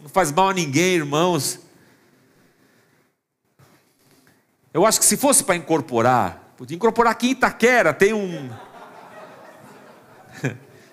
não 0.02 0.08
faz 0.08 0.32
mal 0.32 0.48
a 0.48 0.54
ninguém, 0.54 0.96
irmãos. 0.96 1.60
Eu 4.74 4.86
acho 4.86 4.98
que 4.98 5.06
se 5.06 5.18
fosse 5.18 5.44
para 5.44 5.58
incorporar, 5.58 6.54
podia 6.56 6.78
incorporar 6.78 7.12
aqui 7.12 7.28
em 7.28 7.32
Itaquera, 7.32 7.94
tem 7.94 8.14
um. 8.14 8.50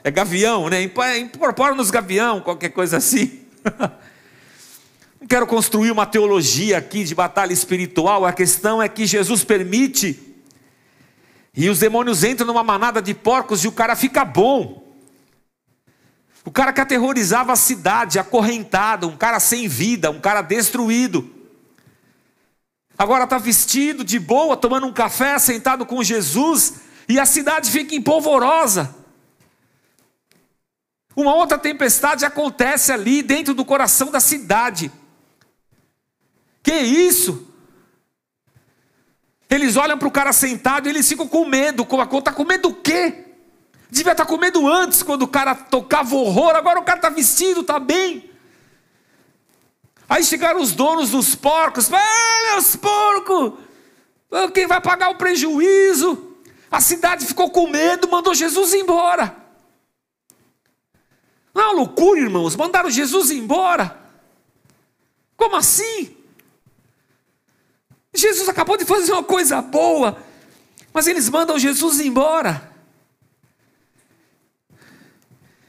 É 0.05 0.11
gavião, 0.11 0.69
né? 0.69 0.83
Incorpora 0.83 1.75
nos 1.75 1.91
gavião, 1.91 2.41
qualquer 2.41 2.71
coisa 2.71 2.97
assim. 2.97 3.41
Não 5.21 5.29
quero 5.29 5.47
construir 5.47 5.93
uma 5.93 6.05
teologia 6.05 6.79
aqui 6.79 7.05
de 7.05 7.15
batalha 7.15 7.53
espiritual, 7.53 8.27
a 8.27 8.33
questão 8.33 8.83
é 8.83 8.88
que 8.88 9.07
Jesus 9.07 9.45
permite, 9.45 10.21
e 11.55 11.69
os 11.69 11.79
demônios 11.79 12.25
entram 12.25 12.47
numa 12.47 12.65
manada 12.65 13.01
de 13.01 13.15
porcos 13.15 13.62
e 13.62 13.69
o 13.69 13.73
cara 13.73 13.95
fica 13.95 14.25
bom. 14.25 14.83
O 16.45 16.51
cara 16.51 16.73
que 16.73 16.81
aterrorizava 16.81 17.53
a 17.53 17.57
cidade, 17.57 18.19
acorrentado, 18.19 19.07
um 19.07 19.17
cara 19.17 19.38
sem 19.38 19.69
vida, 19.69 20.11
um 20.11 20.21
cara 20.21 20.43
destruído. 20.43 21.31
Agora 22.99 23.25
está 23.25 23.38
vestido 23.38 24.03
de 24.03 24.19
boa, 24.19 24.57
tomando 24.57 24.87
um 24.87 24.93
café, 24.93 25.38
sentado 25.38 25.87
com 25.87 26.03
Jesus, 26.03 26.75
e 27.09 27.21
a 27.21 27.27
cidade 27.27 27.71
fica 27.71 27.95
empolvorosa. 27.95 29.02
Uma 31.14 31.35
outra 31.35 31.59
tempestade 31.59 32.25
acontece 32.25 32.90
ali 32.90 33.22
dentro 33.22 33.55
do 33.55 33.64
coração 33.64 34.11
da 34.11 34.20
cidade. 34.20 34.90
Que 36.62 36.75
isso? 36.75 37.48
Eles 39.51 39.77
olham 39.77 39.98
para 39.98 40.09
o 40.09 40.12
cara 40.12 40.33
sentado 40.33 40.87
e 40.87 40.90
eles 40.90 41.07
ficam 41.07 41.29
com 41.29 41.44
medo. 41.44 41.87
Está 42.18 42.33
com 42.33 42.44
medo 42.44 42.70
do 42.70 42.75
quê? 42.75 43.27
Devia 43.90 44.12
estar 44.12 44.25
tá 44.25 44.31
com 44.31 44.38
medo 44.38 44.66
antes, 44.66 45.03
quando 45.03 45.22
o 45.22 45.29
cara 45.29 45.55
tocava 45.55 46.14
horror, 46.16 46.57
agora 46.57 46.81
o 46.81 46.83
cara 46.83 46.96
está 46.96 47.11
vestido, 47.11 47.61
está 47.61 47.79
bem. 47.79 48.31
Aí 50.09 50.25
chegaram 50.25 50.61
os 50.61 50.72
donos 50.72 51.11
dos 51.11 51.35
porcos, 51.35 51.90
olha 51.92 52.59
os 52.59 52.75
porcos, 52.75 53.53
quem 54.55 54.66
vai 54.66 54.81
pagar 54.81 55.11
o 55.11 55.16
prejuízo? 55.16 56.37
A 56.70 56.81
cidade 56.81 57.27
ficou 57.27 57.51
com 57.51 57.68
medo, 57.68 58.11
mandou 58.11 58.35
Jesus 58.35 58.72
embora. 58.72 59.41
Não 61.55 61.62
é 61.62 61.67
uma 61.67 61.75
loucura, 61.75 62.21
irmãos, 62.21 62.57
mandaram 62.57 62.91
Jesus 62.91 63.31
embora. 63.31 64.01
Como 65.37 65.57
assim? 65.57 66.17
Jesus 68.15 68.49
acabou 68.49 68.77
de 68.77 68.85
fazer 68.85 69.12
uma 69.12 69.25
coisa 69.25 69.61
boa, 69.61 70.23
mas 70.93 71.07
eles 71.07 71.29
mandam 71.29 71.59
Jesus 71.59 72.01
embora. 72.01 72.71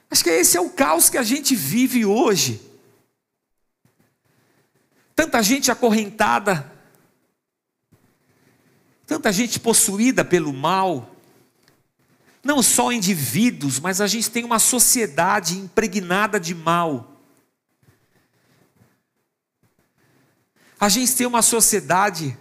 Acho 0.10 0.24
que 0.24 0.30
esse 0.30 0.58
é 0.58 0.62
o 0.62 0.70
caos 0.70 1.10
que 1.10 1.18
a 1.18 1.24
gente 1.24 1.56
vive 1.56 2.06
hoje. 2.06 2.62
Tanta 5.16 5.42
gente 5.42 5.72
acorrentada, 5.72 6.72
tanta 9.08 9.32
gente 9.32 9.60
possuída 9.60 10.24
pelo 10.24 10.54
mal, 10.54 11.13
não 12.44 12.62
só 12.62 12.92
indivíduos, 12.92 13.80
mas 13.80 14.02
a 14.02 14.08
gente 14.08 14.30
tem 14.30 14.44
uma 14.44 14.60
sociedade 14.60 15.58
impregnada 15.58 16.40
de 16.40 16.54
mal. 16.54 17.22
A 20.78 20.90
gente 20.90 21.16
tem 21.16 21.26
uma 21.26 21.42
sociedade 21.42 22.38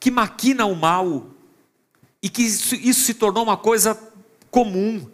que 0.00 0.10
maquina 0.10 0.66
o 0.66 0.74
mal 0.74 1.30
e 2.20 2.28
que 2.28 2.42
isso, 2.42 2.74
isso 2.74 3.02
se 3.02 3.14
tornou 3.14 3.44
uma 3.44 3.56
coisa 3.56 3.94
comum. 4.50 5.08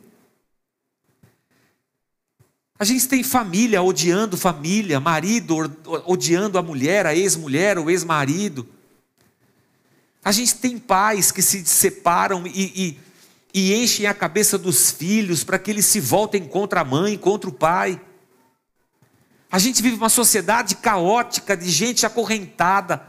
A 2.79 2.85
gente 2.85 3.07
tem 3.07 3.23
família 3.23 3.83
odiando 3.83 4.39
família, 4.39 4.99
marido 4.99 5.57
odiando 6.07 6.57
a 6.57 6.63
mulher, 6.63 7.05
a 7.05 7.15
ex-mulher, 7.15 7.79
o 7.79 7.91
ex-marido. 7.91 8.67
A 10.29 10.31
gente 10.31 10.57
tem 10.57 10.77
pais 10.77 11.33
que 11.33 11.41
se 11.41 11.65
separam 11.65 12.47
e, 12.47 12.51
e, 12.55 12.99
e 13.55 13.83
enchem 13.83 14.05
a 14.05 14.13
cabeça 14.13 14.59
dos 14.59 14.91
filhos 14.91 15.43
para 15.43 15.59
que 15.59 15.71
eles 15.71 15.87
se 15.87 16.01
voltem 16.01 16.47
contra 16.47 16.83
a 16.83 16.85
mãe, 16.85 17.17
contra 17.17 17.49
o 17.49 17.53
pai. 17.53 17.99
A 19.51 19.59
gente 19.59 19.81
vive 19.81 19.97
uma 19.97 20.11
sociedade 20.11 20.77
caótica 20.77 21.57
de 21.57 21.71
gente 21.71 22.05
acorrentada. 22.05 23.09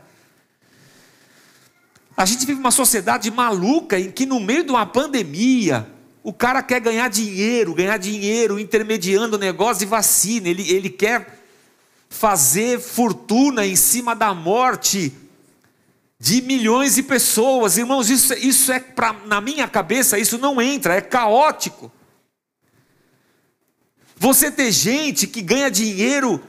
A 2.16 2.24
gente 2.24 2.46
vive 2.46 2.58
uma 2.58 2.72
sociedade 2.72 3.30
maluca 3.30 4.00
em 4.00 4.10
que, 4.12 4.26
no 4.26 4.40
meio 4.40 4.64
de 4.64 4.70
uma 4.70 4.86
pandemia, 4.86 5.90
o 6.24 6.32
cara 6.32 6.64
quer 6.64 6.80
ganhar 6.80 7.10
dinheiro, 7.10 7.76
ganhar 7.76 7.98
dinheiro 7.98 8.58
intermediando 8.58 9.36
o 9.36 9.40
negócio 9.40 9.80
de 9.80 9.86
vacina. 9.88 10.48
Ele, 10.48 10.72
ele 10.72 10.90
quer 10.90 11.38
fazer 12.08 12.80
fortuna 12.80 13.66
em 13.66 13.76
cima 13.76 14.16
da 14.16 14.34
morte 14.34 15.14
de 16.20 16.42
milhões 16.42 16.96
de 16.96 17.04
pessoas. 17.04 17.78
Irmãos, 17.78 18.10
isso, 18.10 18.34
isso 18.34 18.72
é, 18.72 18.80
pra, 18.80 19.14
na 19.26 19.40
minha 19.40 19.68
cabeça, 19.68 20.20
isso 20.20 20.38
não 20.38 20.62
entra, 20.62 20.96
é 20.96 21.02
caótico. 21.02 21.92
Você 24.18 24.52
ter 24.52 24.70
gente 24.72 25.26
que 25.26 25.42
ganha 25.42 25.72
dinheiro 25.72 26.44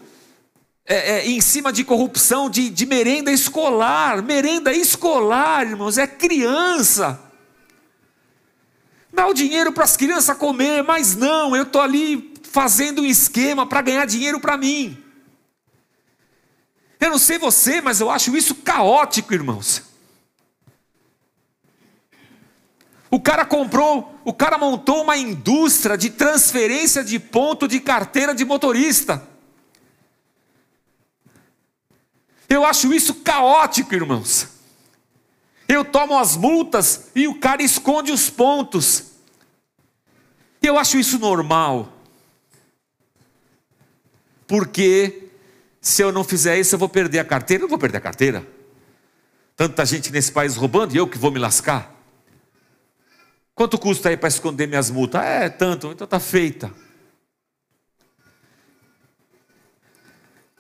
é, 0.85 1.19
é, 1.19 1.27
em 1.29 1.41
cima 1.41 1.73
de 1.73 1.85
corrupção 1.85 2.51
de, 2.51 2.69
de 2.69 2.85
merenda 2.85 3.31
escolar. 3.31 4.21
Merenda 4.23 4.73
escolar, 4.73 5.65
irmãos, 5.65 5.97
é 5.97 6.07
criança. 6.07 7.21
Dá 9.13 9.29
o 9.29 9.35
dinheiro 9.35 9.73
para 9.73 9.85
as 9.85 9.97
crianças 9.97 10.37
comer, 10.37 10.83
mas 10.83 11.15
não, 11.15 11.55
eu 11.55 11.63
estou 11.63 11.81
ali 11.81 12.35
fazendo 12.43 13.03
um 13.03 13.07
esquema 13.07 13.65
para 13.67 13.83
ganhar 13.83 14.05
dinheiro 14.05 14.41
para 14.41 14.57
mim. 14.57 14.99
Eu 17.01 17.11
não 17.11 17.19
sei 17.19 17.39
você, 17.39 17.81
mas 17.81 18.01
eu 18.01 18.11
acho 18.11 18.37
isso 18.37 18.55
caótico, 18.57 19.33
irmãos. 19.33 19.83
O 23.11 23.19
cara 23.19 23.45
comprou, 23.45 24.15
o 24.25 24.33
cara 24.33 24.59
montou 24.59 25.03
uma 25.03 25.17
indústria 25.17 25.97
de 25.97 26.11
transferência 26.11 27.03
de 27.03 27.19
ponto 27.19 27.67
de 27.67 27.81
carteira 27.81 28.35
de 28.35 28.45
motorista. 28.45 29.27
Eu 32.49 32.65
acho 32.65 32.93
isso 32.93 33.15
caótico, 33.15 33.95
irmãos. 33.95 34.49
Eu 35.67 35.85
tomo 35.85 36.19
as 36.19 36.37
multas 36.37 37.11
e 37.15 37.27
o 37.27 37.39
cara 37.39 37.63
esconde 37.63 38.13
os 38.13 38.29
pontos. 38.29 39.05
Eu 40.63 40.79
acho 40.79 40.99
isso 40.99 41.19
normal. 41.19 41.93
Porque 44.47 45.30
se 45.81 46.03
eu 46.03 46.13
não 46.13 46.23
fizer 46.23 46.59
isso, 46.59 46.75
eu 46.75 46.79
vou 46.79 46.89
perder 46.89 47.21
a 47.21 47.25
carteira. 47.25 47.63
Eu 47.63 47.65
não 47.65 47.71
vou 47.71 47.79
perder 47.79 47.99
a 47.99 48.03
carteira. 48.03 48.47
Tanta 49.57 49.85
gente 49.85 50.11
nesse 50.11 50.31
país 50.31 50.57
roubando 50.57 50.95
e 50.95 50.99
eu 50.99 51.09
que 51.09 51.19
vou 51.19 51.31
me 51.31 51.39
lascar. 51.39 51.95
Quanto 53.55 53.79
custa 53.79 54.09
aí 54.09 54.17
para 54.17 54.29
esconder 54.29 54.67
minhas 54.67 54.91
multas? 54.91 55.23
É 55.23 55.49
tanto, 55.49 55.93
então 55.93 56.05
está 56.05 56.21
feita. 56.21 56.73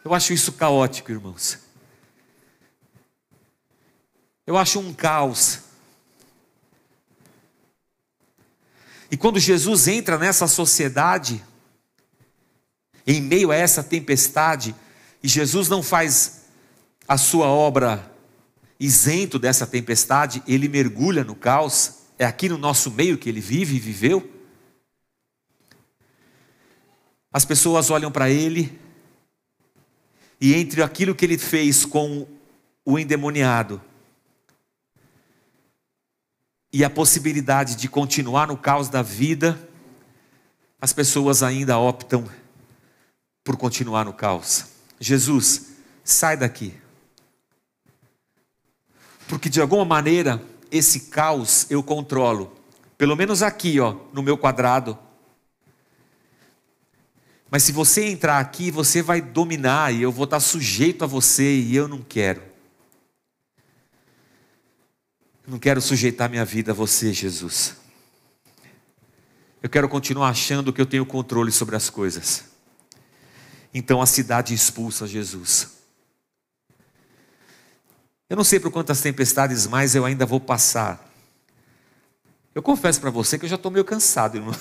Eu 0.04 0.14
acho 0.14 0.32
isso 0.32 0.52
caótico, 0.52 1.10
irmãos. 1.10 1.58
Eu 4.46 4.56
acho 4.56 4.80
um 4.80 4.92
caos. 4.92 5.60
E 9.10 9.16
quando 9.16 9.38
Jesus 9.38 9.88
entra 9.88 10.16
nessa 10.16 10.46
sociedade, 10.46 11.44
em 13.06 13.20
meio 13.20 13.50
a 13.50 13.56
essa 13.56 13.82
tempestade, 13.82 14.74
e 15.22 15.28
Jesus 15.28 15.68
não 15.68 15.82
faz 15.82 16.46
a 17.06 17.18
sua 17.18 17.46
obra 17.46 18.10
isento 18.78 19.38
dessa 19.38 19.66
tempestade, 19.66 20.42
ele 20.46 20.68
mergulha 20.68 21.22
no 21.22 21.34
caos, 21.34 21.98
é 22.18 22.24
aqui 22.24 22.48
no 22.48 22.56
nosso 22.56 22.90
meio 22.90 23.18
que 23.18 23.28
ele 23.28 23.40
vive 23.40 23.76
e 23.76 23.80
viveu. 23.80 24.30
As 27.30 27.44
pessoas 27.44 27.90
olham 27.90 28.10
para 28.10 28.30
ele, 28.30 28.80
e 30.40 30.54
entre 30.54 30.82
aquilo 30.82 31.14
que 31.14 31.24
ele 31.26 31.36
fez 31.36 31.84
com 31.84 32.26
o 32.84 32.98
endemoniado, 32.98 33.82
e 36.72 36.82
a 36.82 36.88
possibilidade 36.88 37.76
de 37.76 37.88
continuar 37.88 38.46
no 38.46 38.56
caos 38.56 38.88
da 38.88 39.02
vida, 39.02 39.68
as 40.80 40.92
pessoas 40.92 41.42
ainda 41.42 41.78
optam 41.78 42.26
por 43.44 43.56
continuar 43.56 44.04
no 44.04 44.12
caos. 44.14 44.79
Jesus, 45.00 45.72
sai 46.04 46.36
daqui. 46.36 46.74
Porque 49.26 49.48
de 49.48 49.60
alguma 49.60 49.84
maneira 49.84 50.42
esse 50.70 51.08
caos 51.08 51.66
eu 51.70 51.82
controlo. 51.82 52.54
Pelo 52.98 53.16
menos 53.16 53.42
aqui, 53.42 53.80
ó, 53.80 53.96
no 54.12 54.22
meu 54.22 54.36
quadrado. 54.36 54.98
Mas 57.50 57.62
se 57.62 57.72
você 57.72 58.04
entrar 58.04 58.38
aqui, 58.38 58.70
você 58.70 59.00
vai 59.00 59.20
dominar 59.20 59.92
e 59.92 60.02
eu 60.02 60.12
vou 60.12 60.24
estar 60.24 60.38
sujeito 60.38 61.02
a 61.02 61.06
você 61.06 61.56
e 61.56 61.74
eu 61.74 61.88
não 61.88 62.02
quero. 62.02 62.42
Não 65.46 65.58
quero 65.58 65.80
sujeitar 65.80 66.28
minha 66.28 66.44
vida 66.44 66.72
a 66.72 66.74
você, 66.74 67.12
Jesus. 67.12 67.76
Eu 69.62 69.68
quero 69.68 69.88
continuar 69.88 70.28
achando 70.28 70.72
que 70.72 70.80
eu 70.80 70.86
tenho 70.86 71.04
controle 71.04 71.50
sobre 71.50 71.74
as 71.74 71.90
coisas. 71.90 72.49
Então 73.72 74.02
a 74.02 74.06
cidade 74.06 74.52
expulsa 74.52 75.06
Jesus. 75.06 75.78
Eu 78.28 78.36
não 78.36 78.44
sei 78.44 78.60
por 78.60 78.70
quantas 78.70 79.00
tempestades 79.00 79.66
mais 79.66 79.94
eu 79.94 80.04
ainda 80.04 80.24
vou 80.24 80.40
passar. 80.40 81.08
Eu 82.54 82.62
confesso 82.62 83.00
para 83.00 83.10
você 83.10 83.38
que 83.38 83.44
eu 83.44 83.48
já 83.48 83.56
estou 83.56 83.70
meio 83.70 83.84
cansado, 83.84 84.36
irmão. 84.36 84.54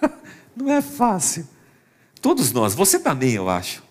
Não 0.54 0.70
é 0.70 0.82
fácil. 0.82 1.48
Todos 2.20 2.52
nós, 2.52 2.74
você 2.74 2.98
também, 2.98 3.32
eu 3.32 3.48
acho. 3.48 3.82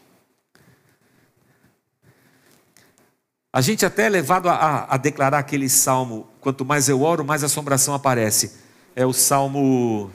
A 3.51 3.61
gente 3.61 3.85
até 3.85 4.05
é 4.05 4.09
levado 4.09 4.47
a, 4.47 4.53
a, 4.53 4.95
a 4.95 4.97
declarar 4.97 5.39
aquele 5.39 5.67
salmo: 5.67 6.27
quanto 6.39 6.63
mais 6.63 6.87
eu 6.87 7.01
oro, 7.01 7.25
mais 7.25 7.43
assombração 7.43 7.93
aparece. 7.93 8.53
É 8.95 9.05
o 9.05 9.13
salmo. 9.13 10.11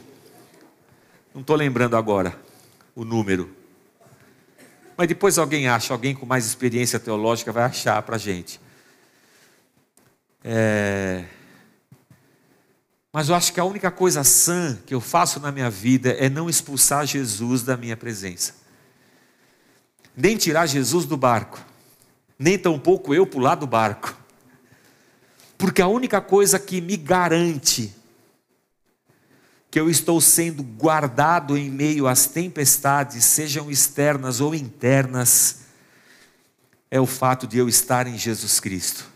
Não 1.34 1.40
estou 1.42 1.56
lembrando 1.56 1.96
agora 1.96 2.38
o 2.94 3.04
número. 3.04 3.55
Mas 4.96 5.08
depois 5.08 5.38
alguém 5.38 5.68
acha, 5.68 5.92
alguém 5.92 6.14
com 6.14 6.24
mais 6.24 6.46
experiência 6.46 6.98
teológica 6.98 7.52
vai 7.52 7.64
achar 7.64 8.00
para 8.02 8.16
a 8.16 8.18
gente. 8.18 8.60
É... 10.42 11.24
Mas 13.12 13.28
eu 13.28 13.34
acho 13.34 13.52
que 13.52 13.60
a 13.60 13.64
única 13.64 13.90
coisa 13.90 14.24
sã 14.24 14.78
que 14.86 14.94
eu 14.94 15.00
faço 15.00 15.40
na 15.40 15.50
minha 15.50 15.70
vida 15.70 16.10
é 16.10 16.28
não 16.28 16.48
expulsar 16.48 17.06
Jesus 17.06 17.62
da 17.62 17.76
minha 17.76 17.96
presença, 17.96 18.54
nem 20.16 20.36
tirar 20.36 20.66
Jesus 20.66 21.04
do 21.04 21.16
barco 21.16 21.60
nem 22.38 22.58
tampouco 22.58 23.14
eu 23.14 23.26
pular 23.26 23.54
do 23.54 23.66
barco. 23.66 24.16
Porque 25.56 25.80
a 25.80 25.88
única 25.88 26.20
coisa 26.20 26.58
que 26.58 26.80
me 26.80 26.96
garante 26.96 27.94
que 29.76 29.80
eu 29.80 29.90
estou 29.90 30.22
sendo 30.22 30.62
guardado 30.62 31.54
em 31.54 31.68
meio 31.68 32.06
às 32.06 32.26
tempestades, 32.26 33.22
sejam 33.26 33.70
externas 33.70 34.40
ou 34.40 34.54
internas, 34.54 35.66
é 36.90 36.98
o 36.98 37.04
fato 37.04 37.46
de 37.46 37.58
eu 37.58 37.68
estar 37.68 38.06
em 38.06 38.16
Jesus 38.16 38.58
Cristo. 38.58 39.06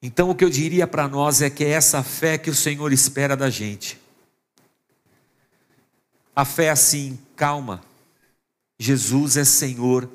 Então, 0.00 0.30
o 0.30 0.34
que 0.36 0.44
eu 0.44 0.48
diria 0.48 0.86
para 0.86 1.08
nós 1.08 1.42
é 1.42 1.50
que 1.50 1.64
é 1.64 1.70
essa 1.70 2.04
fé 2.04 2.38
que 2.38 2.48
o 2.48 2.54
Senhor 2.54 2.92
espera 2.92 3.36
da 3.36 3.50
gente. 3.50 4.00
A 6.36 6.44
fé 6.44 6.70
assim, 6.70 7.18
calma 7.34 7.82
Jesus 8.78 9.36
é 9.36 9.44
Senhor 9.44 10.08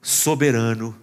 soberano 0.00 0.98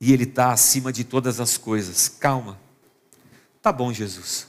e 0.00 0.10
Ele 0.10 0.24
está 0.24 0.52
acima 0.52 0.90
de 0.90 1.04
todas 1.04 1.38
as 1.38 1.58
coisas. 1.58 2.08
Calma, 2.08 2.63
tá 3.64 3.72
bom, 3.72 3.90
Jesus. 3.90 4.46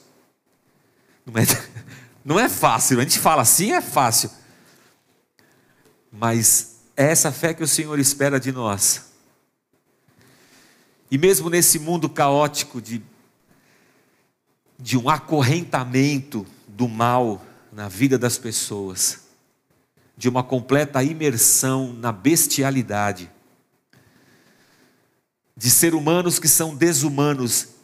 Não 1.25 1.41
é, 1.41 1.45
não 2.25 2.39
é 2.39 2.49
fácil, 2.49 2.99
a 2.99 3.03
gente 3.03 3.17
fala 3.17 3.43
assim, 3.43 3.71
é 3.71 3.79
fácil, 3.79 4.29
mas 6.11 6.81
é 6.97 7.05
essa 7.05 7.31
fé 7.31 7.53
que 7.53 7.63
o 7.63 7.67
Senhor 7.67 7.97
espera 7.97 8.37
de 8.41 8.51
nós. 8.51 9.13
E 11.09 11.17
mesmo 11.17 11.49
nesse 11.49 11.79
mundo 11.79 12.09
caótico 12.09 12.81
de, 12.81 13.01
de 14.77 14.97
um 14.97 15.09
acorrentamento 15.09 16.45
do 16.67 16.89
mal 16.89 17.41
na 17.71 17.87
vida 17.87 18.17
das 18.17 18.37
pessoas, 18.37 19.21
de 20.17 20.27
uma 20.27 20.43
completa 20.43 21.01
imersão 21.01 21.93
na 21.93 22.11
bestialidade, 22.11 23.31
de 25.55 25.69
ser 25.69 25.95
humanos 25.95 26.37
que 26.37 26.49
são 26.49 26.75
desumanos, 26.75 27.74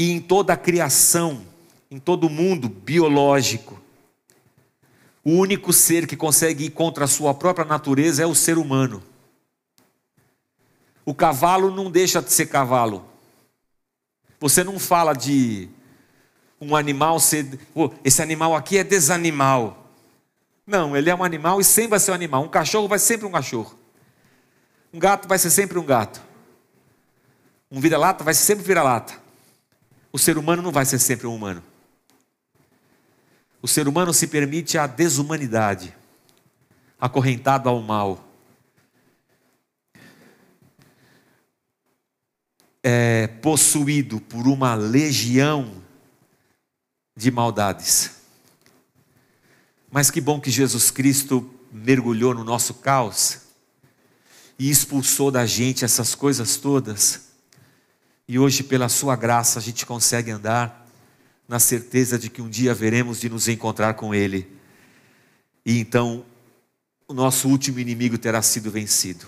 e 0.00 0.10
em 0.10 0.18
toda 0.18 0.54
a 0.54 0.56
criação, 0.56 1.42
em 1.90 1.98
todo 1.98 2.26
o 2.26 2.30
mundo 2.30 2.70
biológico, 2.70 3.78
o 5.22 5.32
único 5.32 5.74
ser 5.74 6.06
que 6.06 6.16
consegue 6.16 6.64
ir 6.64 6.70
contra 6.70 7.04
a 7.04 7.06
sua 7.06 7.34
própria 7.34 7.66
natureza 7.66 8.22
é 8.22 8.26
o 8.26 8.34
ser 8.34 8.56
humano. 8.56 9.02
O 11.04 11.12
cavalo 11.14 11.70
não 11.70 11.90
deixa 11.90 12.22
de 12.22 12.32
ser 12.32 12.46
cavalo. 12.46 13.04
Você 14.40 14.64
não 14.64 14.78
fala 14.78 15.12
de 15.12 15.68
um 16.58 16.74
animal 16.74 17.20
ser. 17.20 17.60
esse 18.02 18.22
animal 18.22 18.56
aqui 18.56 18.78
é 18.78 18.84
desanimal. 18.84 19.86
Não, 20.66 20.96
ele 20.96 21.10
é 21.10 21.14
um 21.14 21.22
animal 21.22 21.60
e 21.60 21.64
sempre 21.64 21.90
vai 21.90 22.00
ser 22.00 22.12
um 22.12 22.14
animal. 22.14 22.42
Um 22.42 22.48
cachorro 22.48 22.88
vai 22.88 22.98
sempre 22.98 23.26
um 23.26 23.32
cachorro. 23.32 23.78
Um 24.94 24.98
gato 24.98 25.28
vai 25.28 25.38
ser 25.38 25.50
sempre 25.50 25.78
um 25.78 25.84
gato. 25.84 26.22
Um 27.70 27.78
vira-lata 27.78 28.24
vai 28.24 28.32
ser 28.32 28.44
sempre 28.44 28.64
vira-lata. 28.64 29.19
O 30.12 30.18
ser 30.18 30.36
humano 30.36 30.62
não 30.62 30.72
vai 30.72 30.84
ser 30.84 30.98
sempre 30.98 31.26
um 31.26 31.34
humano. 31.34 31.62
O 33.62 33.68
ser 33.68 33.86
humano 33.86 34.12
se 34.12 34.26
permite 34.26 34.78
a 34.78 34.86
desumanidade, 34.86 35.94
acorrentado 36.98 37.68
ao 37.68 37.80
mal. 37.80 38.26
É 42.82 43.26
possuído 43.26 44.20
por 44.20 44.48
uma 44.48 44.74
legião 44.74 45.82
de 47.14 47.30
maldades. 47.30 48.12
Mas 49.90 50.10
que 50.10 50.20
bom 50.20 50.40
que 50.40 50.50
Jesus 50.50 50.90
Cristo 50.90 51.48
mergulhou 51.70 52.32
no 52.34 52.42
nosso 52.42 52.74
caos 52.74 53.40
e 54.58 54.70
expulsou 54.70 55.30
da 55.30 55.44
gente 55.44 55.84
essas 55.84 56.14
coisas 56.14 56.56
todas. 56.56 57.29
E 58.30 58.38
hoje, 58.38 58.62
pela 58.62 58.88
Sua 58.88 59.16
graça, 59.16 59.58
a 59.58 59.62
gente 59.62 59.84
consegue 59.84 60.30
andar 60.30 60.86
na 61.48 61.58
certeza 61.58 62.16
de 62.16 62.30
que 62.30 62.40
um 62.40 62.48
dia 62.48 62.72
veremos 62.72 63.18
de 63.18 63.28
nos 63.28 63.48
encontrar 63.48 63.94
com 63.94 64.14
Ele. 64.14 64.48
E 65.66 65.80
então, 65.80 66.24
o 67.08 67.12
nosso 67.12 67.48
último 67.48 67.80
inimigo 67.80 68.16
terá 68.16 68.40
sido 68.40 68.70
vencido. 68.70 69.26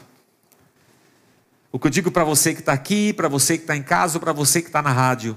O 1.73 1.81
que 1.81 1.89
eu 1.89 1.91
digo 1.91 2.13
para 2.13 2.23
você 2.23 2.55
que 2.55 2.61
está 2.61 2.73
aqui, 2.73 3.13
para 3.13 3.27
você 3.27 3.57
que 3.57 3.65
está 3.65 3.77
em 3.77 3.83
casa, 3.83 4.21
para 4.21 4.33
você 4.33 4.63
que 4.63 4.69
está 4.69 4.81
na 4.81 4.93
rádio, 4.93 5.37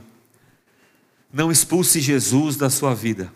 não 1.33 1.51
expulse 1.51 1.99
Jesus 1.99 2.57
da 2.57 2.69
sua 2.69 2.93
vida. 2.93 3.33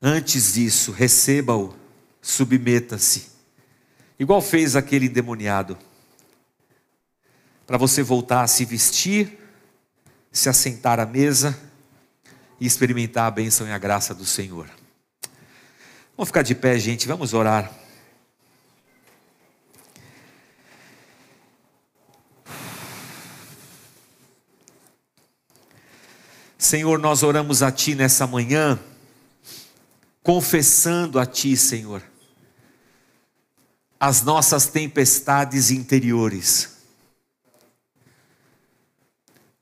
Antes 0.00 0.54
disso, 0.54 0.90
receba-o, 0.90 1.76
submeta-se, 2.22 3.28
igual 4.18 4.40
fez 4.40 4.74
aquele 4.74 5.04
endemoniado, 5.04 5.76
para 7.70 7.78
você 7.78 8.02
voltar 8.02 8.42
a 8.42 8.48
se 8.48 8.64
vestir, 8.64 9.38
se 10.32 10.48
assentar 10.48 10.98
à 10.98 11.06
mesa 11.06 11.56
e 12.58 12.66
experimentar 12.66 13.28
a 13.28 13.30
bênção 13.30 13.64
e 13.64 13.70
a 13.70 13.78
graça 13.78 14.12
do 14.12 14.26
Senhor. 14.26 14.68
Vamos 16.16 16.30
ficar 16.30 16.42
de 16.42 16.52
pé, 16.52 16.76
gente, 16.80 17.06
vamos 17.06 17.32
orar. 17.32 17.72
Senhor, 26.58 26.98
nós 26.98 27.22
oramos 27.22 27.62
a 27.62 27.70
Ti 27.70 27.94
nessa 27.94 28.26
manhã, 28.26 28.80
confessando 30.24 31.20
a 31.20 31.24
Ti, 31.24 31.56
Senhor, 31.56 32.02
as 34.00 34.22
nossas 34.22 34.66
tempestades 34.66 35.70
interiores, 35.70 36.79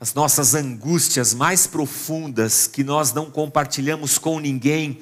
as 0.01 0.15
nossas 0.15 0.55
angústias 0.55 1.35
mais 1.35 1.67
profundas 1.67 2.67
que 2.67 2.85
nós 2.85 3.13
não 3.13 3.31
compartilhamos 3.31 4.17
com 4.17 4.39
ninguém, 4.39 5.01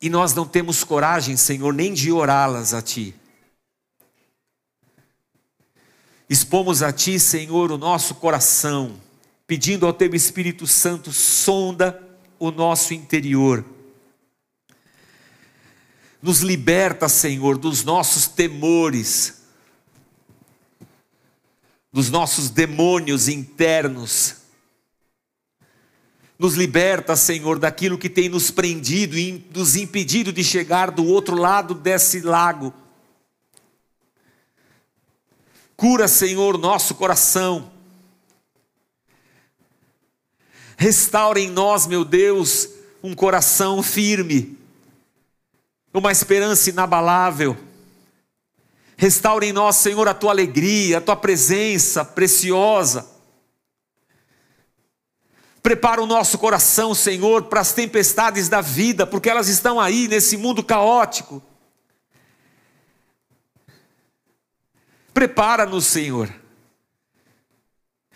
e 0.00 0.10
nós 0.10 0.34
não 0.34 0.46
temos 0.46 0.84
coragem, 0.84 1.36
Senhor, 1.36 1.72
nem 1.72 1.94
de 1.94 2.12
orá-las 2.12 2.74
a 2.74 2.82
Ti. 2.82 3.14
Expomos 6.28 6.82
a 6.82 6.92
Ti, 6.92 7.18
Senhor, 7.18 7.70
o 7.70 7.78
nosso 7.78 8.16
coração, 8.16 9.00
pedindo 9.46 9.86
ao 9.86 9.92
Teu 9.92 10.14
Espírito 10.14 10.66
Santo, 10.66 11.12
sonda 11.12 12.02
o 12.38 12.50
nosso 12.50 12.92
interior. 12.92 13.64
Nos 16.20 16.40
liberta, 16.40 17.08
Senhor, 17.08 17.56
dos 17.56 17.84
nossos 17.84 18.26
temores, 18.26 19.43
dos 21.94 22.10
nossos 22.10 22.50
demônios 22.50 23.26
internos. 23.26 24.34
Nos 26.38 26.54
liberta, 26.54 27.16
Senhor, 27.16 27.58
daquilo 27.58 27.96
que 27.96 28.10
tem 28.10 28.28
nos 28.28 28.50
prendido 28.50 29.16
e 29.16 29.46
nos 29.54 29.76
impedido 29.76 30.30
de 30.30 30.44
chegar 30.44 30.90
do 30.90 31.06
outro 31.06 31.34
lado 31.34 31.74
desse 31.74 32.20
lago. 32.20 32.74
Cura, 35.74 36.06
Senhor, 36.06 36.58
nosso 36.58 36.94
coração 36.94 37.72
Restaura 40.76 41.40
em 41.40 41.50
nós, 41.50 41.86
meu 41.86 42.04
Deus, 42.04 42.68
um 43.02 43.14
coração 43.14 43.82
firme, 43.82 44.58
uma 45.92 46.10
esperança 46.10 46.70
inabalável. 46.70 47.56
Restaura 48.96 49.44
em 49.44 49.52
nós, 49.52 49.76
Senhor, 49.76 50.06
a 50.06 50.14
tua 50.14 50.30
alegria, 50.30 50.98
a 50.98 51.00
tua 51.00 51.16
presença 51.16 52.04
preciosa. 52.04 53.14
Prepara 55.62 56.02
o 56.02 56.06
nosso 56.06 56.38
coração, 56.38 56.94
Senhor, 56.94 57.44
para 57.44 57.60
as 57.60 57.72
tempestades 57.72 58.48
da 58.48 58.60
vida, 58.60 59.06
porque 59.06 59.30
elas 59.30 59.48
estão 59.48 59.80
aí 59.80 60.06
nesse 60.06 60.36
mundo 60.36 60.62
caótico. 60.62 61.42
Prepara-nos, 65.14 65.86
Senhor, 65.86 66.32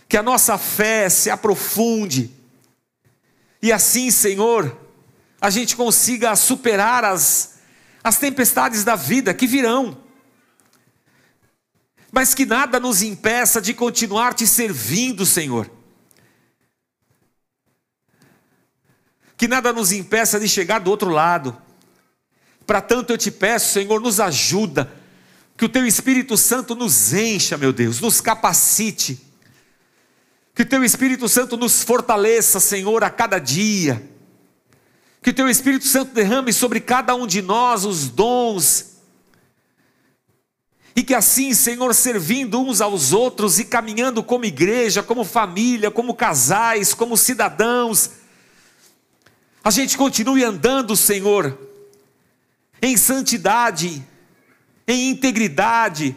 que 0.09 0.17
a 0.17 0.23
nossa 0.23 0.59
fé 0.59 1.09
se 1.09 1.31
aprofunde, 1.31 2.31
e 3.63 3.73
assim, 3.73 4.11
Senhor, 4.11 4.77
a 5.41 5.49
gente 5.49 5.75
consiga 5.75 6.37
superar 6.37 7.05
as, 7.05 7.59
as 8.03 8.19
tempestades 8.19 8.85
da 8.85 8.95
vida 8.95 9.33
que 9.33 9.47
virão, 9.47 9.97
mas 12.11 12.35
que 12.35 12.47
nada 12.47 12.81
nos 12.81 13.03
impeça 13.03 13.61
de 13.61 13.75
continuar 13.75 14.35
te 14.35 14.47
servindo, 14.47 15.25
Senhor. 15.27 15.71
Que 19.37 19.47
nada 19.47 19.73
nos 19.73 19.93
impeça 19.93 20.41
de 20.41 20.49
chegar 20.49 20.81
do 20.81 20.91
outro 20.91 21.11
lado. 21.11 21.57
Para 22.67 22.81
tanto 22.81 23.13
eu 23.13 23.19
te 23.19 23.31
peço, 23.31 23.73
Senhor, 23.73 24.01
nos 24.01 24.21
ajuda, 24.21 24.93
que 25.57 25.65
o 25.65 25.69
Teu 25.69 25.87
Espírito 25.87 26.37
Santo 26.37 26.75
nos 26.75 27.13
encha, 27.13 27.57
meu 27.57 27.73
Deus, 27.73 28.01
nos 28.01 28.21
capacite 28.21 29.29
que 30.59 30.65
teu 30.65 30.83
Espírito 30.83 31.29
Santo 31.29 31.57
nos 31.57 31.85
fortaleça, 31.85 32.59
Senhor, 32.59 33.05
a 33.05 33.11
cada 33.11 33.39
dia. 33.39 34.03
Que 35.23 35.33
teu 35.33 35.49
Espírito 35.49 35.87
Santo 35.87 36.13
derrame 36.13 36.53
sobre 36.53 36.81
cada 36.81 37.15
um 37.15 37.29
de 37.29 37.41
nós 37.41 37.85
os 37.85 38.09
dons. 38.09 38.98
E 40.99 41.03
que 41.05 41.15
assim, 41.15 41.55
Senhor, 41.55 41.95
servindo 41.95 42.61
uns 42.61 42.81
aos 42.81 43.13
outros 43.13 43.61
e 43.61 43.65
caminhando 43.65 44.21
como 44.21 44.45
igreja, 44.45 45.01
como 45.01 45.25
família, 45.25 45.93
como 45.93 46.13
casais, 46.13 46.93
como 46.93 47.17
cidadãos, 47.17 48.11
a 49.63 49.71
gente 49.71 49.97
continue 49.97 50.43
andando, 50.43 50.97
Senhor, 50.97 51.57
em 52.83 52.97
santidade, 52.97 54.05
em 54.89 55.11
integridade, 55.11 56.17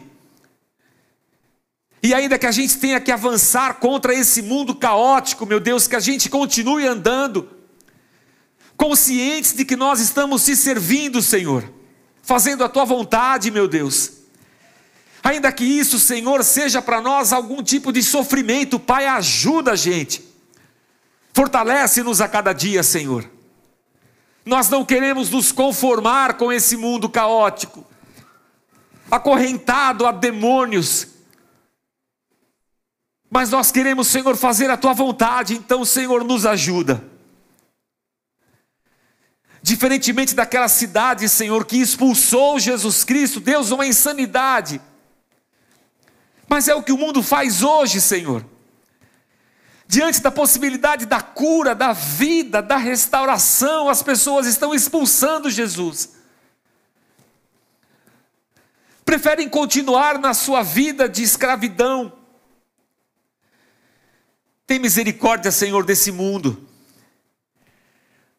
e 2.02 2.12
ainda 2.12 2.36
que 2.36 2.46
a 2.46 2.50
gente 2.50 2.76
tenha 2.78 2.98
que 2.98 3.12
avançar 3.12 3.74
contra 3.74 4.12
esse 4.12 4.42
mundo 4.42 4.74
caótico, 4.74 5.46
meu 5.46 5.60
Deus, 5.60 5.86
que 5.86 5.94
a 5.94 6.00
gente 6.00 6.28
continue 6.28 6.88
andando, 6.88 7.48
conscientes 8.76 9.52
de 9.52 9.64
que 9.64 9.76
nós 9.76 10.00
estamos 10.00 10.44
te 10.44 10.56
servindo, 10.56 11.22
Senhor, 11.22 11.72
fazendo 12.20 12.64
a 12.64 12.68
tua 12.68 12.84
vontade, 12.84 13.48
meu 13.48 13.68
Deus. 13.68 14.21
Ainda 15.22 15.52
que 15.52 15.64
isso, 15.64 15.98
Senhor, 15.98 16.42
seja 16.42 16.82
para 16.82 17.00
nós 17.00 17.32
algum 17.32 17.62
tipo 17.62 17.92
de 17.92 18.02
sofrimento, 18.02 18.78
Pai, 18.78 19.06
ajuda 19.06 19.72
a 19.72 19.76
gente. 19.76 20.22
Fortalece-nos 21.32 22.20
a 22.20 22.28
cada 22.28 22.52
dia, 22.52 22.82
Senhor. 22.82 23.28
Nós 24.44 24.68
não 24.68 24.84
queremos 24.84 25.30
nos 25.30 25.52
conformar 25.52 26.34
com 26.34 26.52
esse 26.52 26.76
mundo 26.76 27.08
caótico, 27.08 27.86
acorrentado 29.10 30.04
a 30.06 30.12
demônios 30.12 31.12
mas 33.34 33.48
nós 33.48 33.72
queremos, 33.72 34.08
Senhor, 34.08 34.36
fazer 34.36 34.68
a 34.68 34.76
tua 34.76 34.92
vontade, 34.92 35.54
então, 35.54 35.86
Senhor, 35.86 36.22
nos 36.22 36.44
ajuda. 36.44 37.02
Diferentemente 39.62 40.34
daquela 40.34 40.68
cidade, 40.68 41.26
Senhor, 41.30 41.64
que 41.64 41.78
expulsou 41.78 42.60
Jesus 42.60 43.04
Cristo, 43.04 43.40
Deus, 43.40 43.70
uma 43.70 43.86
insanidade. 43.86 44.82
Mas 46.52 46.68
é 46.68 46.74
o 46.74 46.82
que 46.82 46.92
o 46.92 46.98
mundo 46.98 47.22
faz 47.22 47.62
hoje, 47.62 47.98
Senhor. 47.98 48.44
Diante 49.88 50.20
da 50.20 50.30
possibilidade 50.30 51.06
da 51.06 51.22
cura, 51.22 51.74
da 51.74 51.94
vida, 51.94 52.60
da 52.60 52.76
restauração, 52.76 53.88
as 53.88 54.02
pessoas 54.02 54.46
estão 54.46 54.74
expulsando 54.74 55.48
Jesus. 55.48 56.10
Preferem 59.02 59.48
continuar 59.48 60.18
na 60.18 60.34
sua 60.34 60.62
vida 60.62 61.08
de 61.08 61.22
escravidão 61.22 62.12
tem 64.66 64.78
misericórdia, 64.78 65.50
Senhor, 65.50 65.86
desse 65.86 66.12
mundo. 66.12 66.68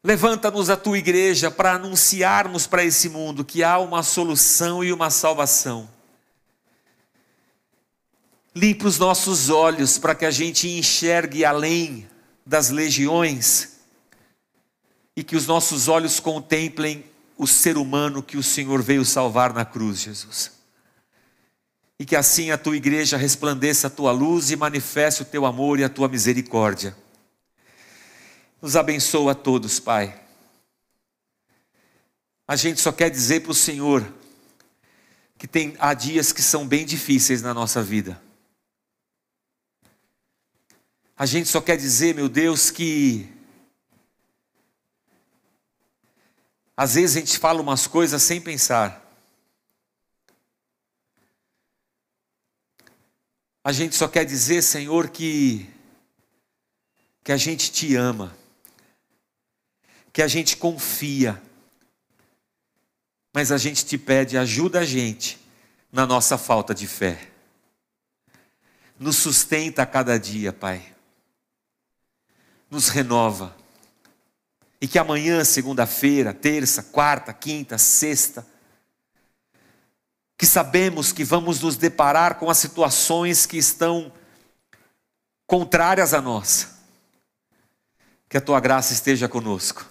Levanta-nos 0.04 0.70
a 0.70 0.78
tua 0.78 1.00
igreja 1.00 1.50
para 1.50 1.74
anunciarmos 1.74 2.68
para 2.68 2.84
esse 2.84 3.10
mundo 3.10 3.44
que 3.44 3.64
há 3.64 3.80
uma 3.80 4.04
solução 4.04 4.84
e 4.84 4.94
uma 4.94 5.10
salvação. 5.10 5.93
Limpa 8.56 8.88
os 8.88 9.00
nossos 9.00 9.50
olhos 9.50 9.98
para 9.98 10.14
que 10.14 10.26
a 10.26 10.32
gente 10.32 10.68
enxergue 10.68 11.44
além 11.44 12.08
das 12.46 12.70
legiões 12.70 13.80
e 15.16 15.24
que 15.24 15.36
os 15.36 15.48
nossos 15.48 15.88
olhos 15.88 16.20
contemplem 16.20 17.04
o 17.38 17.48
ser 17.48 17.78
humano 17.78 18.22
que 18.22 18.38
o 18.38 18.44
Senhor 18.44 18.82
veio 18.82 19.04
salvar 19.04 19.54
na 19.54 19.66
cruz, 19.66 20.02
Jesus 20.02 20.54
e 22.04 22.06
que 22.06 22.18
assim 22.18 22.52
a 22.52 22.58
tua 22.58 22.76
igreja 22.76 23.16
resplandeça 23.16 23.88
a 23.88 23.90
tua 23.90 24.12
luz 24.12 24.52
e 24.52 24.58
manifeste 24.58 25.22
o 25.22 25.26
teu 25.26 25.46
amor 25.46 25.80
e 25.80 25.86
a 25.86 25.90
tua 25.90 26.10
misericórdia. 26.10 26.94
Nos 28.62 28.76
abençoa 28.76 29.32
a 29.34 29.36
todos, 29.36 29.80
Pai. 29.80 30.20
A 32.46 32.58
gente 32.58 32.82
só 32.82 32.92
quer 32.92 33.10
dizer 33.10 33.42
para 33.42 33.52
o 33.52 33.56
Senhor 33.56 34.06
que 35.38 35.48
tem, 35.48 35.76
há 35.80 35.94
dias 35.94 36.34
que 36.34 36.42
são 36.42 36.68
bem 36.68 36.86
difíceis 36.86 37.42
na 37.42 37.54
nossa 37.54 37.82
vida. 37.82 38.22
A 41.16 41.28
gente 41.28 41.48
só 41.48 41.62
quer 41.62 41.78
dizer, 41.78 42.16
meu 42.16 42.28
Deus, 42.28 42.72
que 42.72 43.32
às 46.76 46.96
vezes 46.96 47.16
a 47.16 47.20
gente 47.20 47.38
fala 47.38 47.62
umas 47.62 47.86
coisas 47.86 48.22
sem 48.24 48.42
pensar. 48.42 49.00
A 53.64 53.72
gente 53.72 53.96
só 53.96 54.08
quer 54.08 54.26
dizer, 54.26 54.62
Senhor, 54.64 55.10
que 55.10 55.70
que 57.24 57.32
a 57.32 57.38
gente 57.38 57.72
te 57.72 57.96
ama, 57.96 58.36
que 60.12 60.22
a 60.22 60.28
gente 60.28 60.58
confia, 60.58 61.42
mas 63.32 63.50
a 63.50 63.58
gente 63.58 63.86
te 63.86 63.98
pede, 63.98 64.38
ajuda 64.38 64.82
a 64.82 64.86
gente 64.86 65.40
na 65.90 66.06
nossa 66.06 66.38
falta 66.38 66.76
de 66.76 66.86
fé. 66.86 67.32
Nos 69.00 69.16
sustenta 69.16 69.84
a 69.84 69.86
cada 69.86 70.20
dia, 70.20 70.52
Pai 70.52 70.93
nos 72.74 72.90
renova. 72.90 73.56
E 74.82 74.88
que 74.88 75.00
amanhã, 75.00 75.44
segunda-feira, 75.46 76.34
terça, 76.34 76.82
quarta, 76.82 77.32
quinta, 77.32 77.78
sexta, 77.78 78.46
que 80.36 80.46
sabemos 80.46 81.12
que 81.14 81.24
vamos 81.24 81.62
nos 81.62 81.78
deparar 81.78 82.36
com 82.36 82.50
as 82.50 82.58
situações 82.58 83.46
que 83.46 83.58
estão 83.58 84.12
contrárias 85.46 86.14
a 86.14 86.22
nós, 86.22 86.70
que 88.28 88.36
a 88.36 88.42
tua 88.42 88.60
graça 88.60 88.92
esteja 88.92 89.30
conosco, 89.30 89.86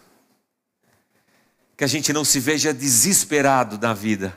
que 1.77 1.85
a 1.85 1.87
gente 1.87 2.13
não 2.13 2.25
se 2.25 2.41
veja 2.41 2.75
desesperado 2.75 3.79
na 3.79 3.95
vida, 3.95 4.37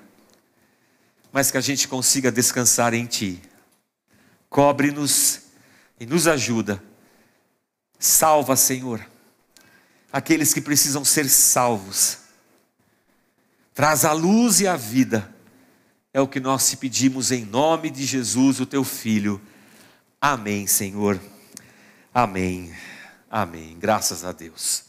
mas 1.33 1.49
que 1.49 1.57
a 1.57 1.61
gente 1.61 1.87
consiga 1.87 2.31
descansar 2.31 2.93
em 2.93 3.07
Ti. 3.07 3.41
Cobre-nos 4.49 5.41
e 5.99 6.05
nos 6.05 6.27
ajuda 6.27 6.81
Salva, 7.99 8.55
Senhor, 8.55 9.05
aqueles 10.11 10.53
que 10.53 10.61
precisam 10.61 11.03
ser 11.03 11.29
salvos. 11.29 12.19
Traz 13.73 14.05
a 14.05 14.13
luz 14.13 14.61
e 14.61 14.67
a 14.67 14.75
vida. 14.75 15.33
É 16.13 16.21
o 16.21 16.27
que 16.27 16.39
nós 16.39 16.69
te 16.69 16.77
pedimos 16.77 17.31
em 17.31 17.43
nome 17.43 17.89
de 17.89 18.05
Jesus, 18.05 18.59
o 18.59 18.65
teu 18.65 18.83
filho. 18.83 19.41
Amém, 20.21 20.65
Senhor. 20.65 21.19
Amém. 22.13 22.73
Amém. 23.29 23.77
Graças 23.77 24.23
a 24.23 24.31
Deus. 24.31 24.85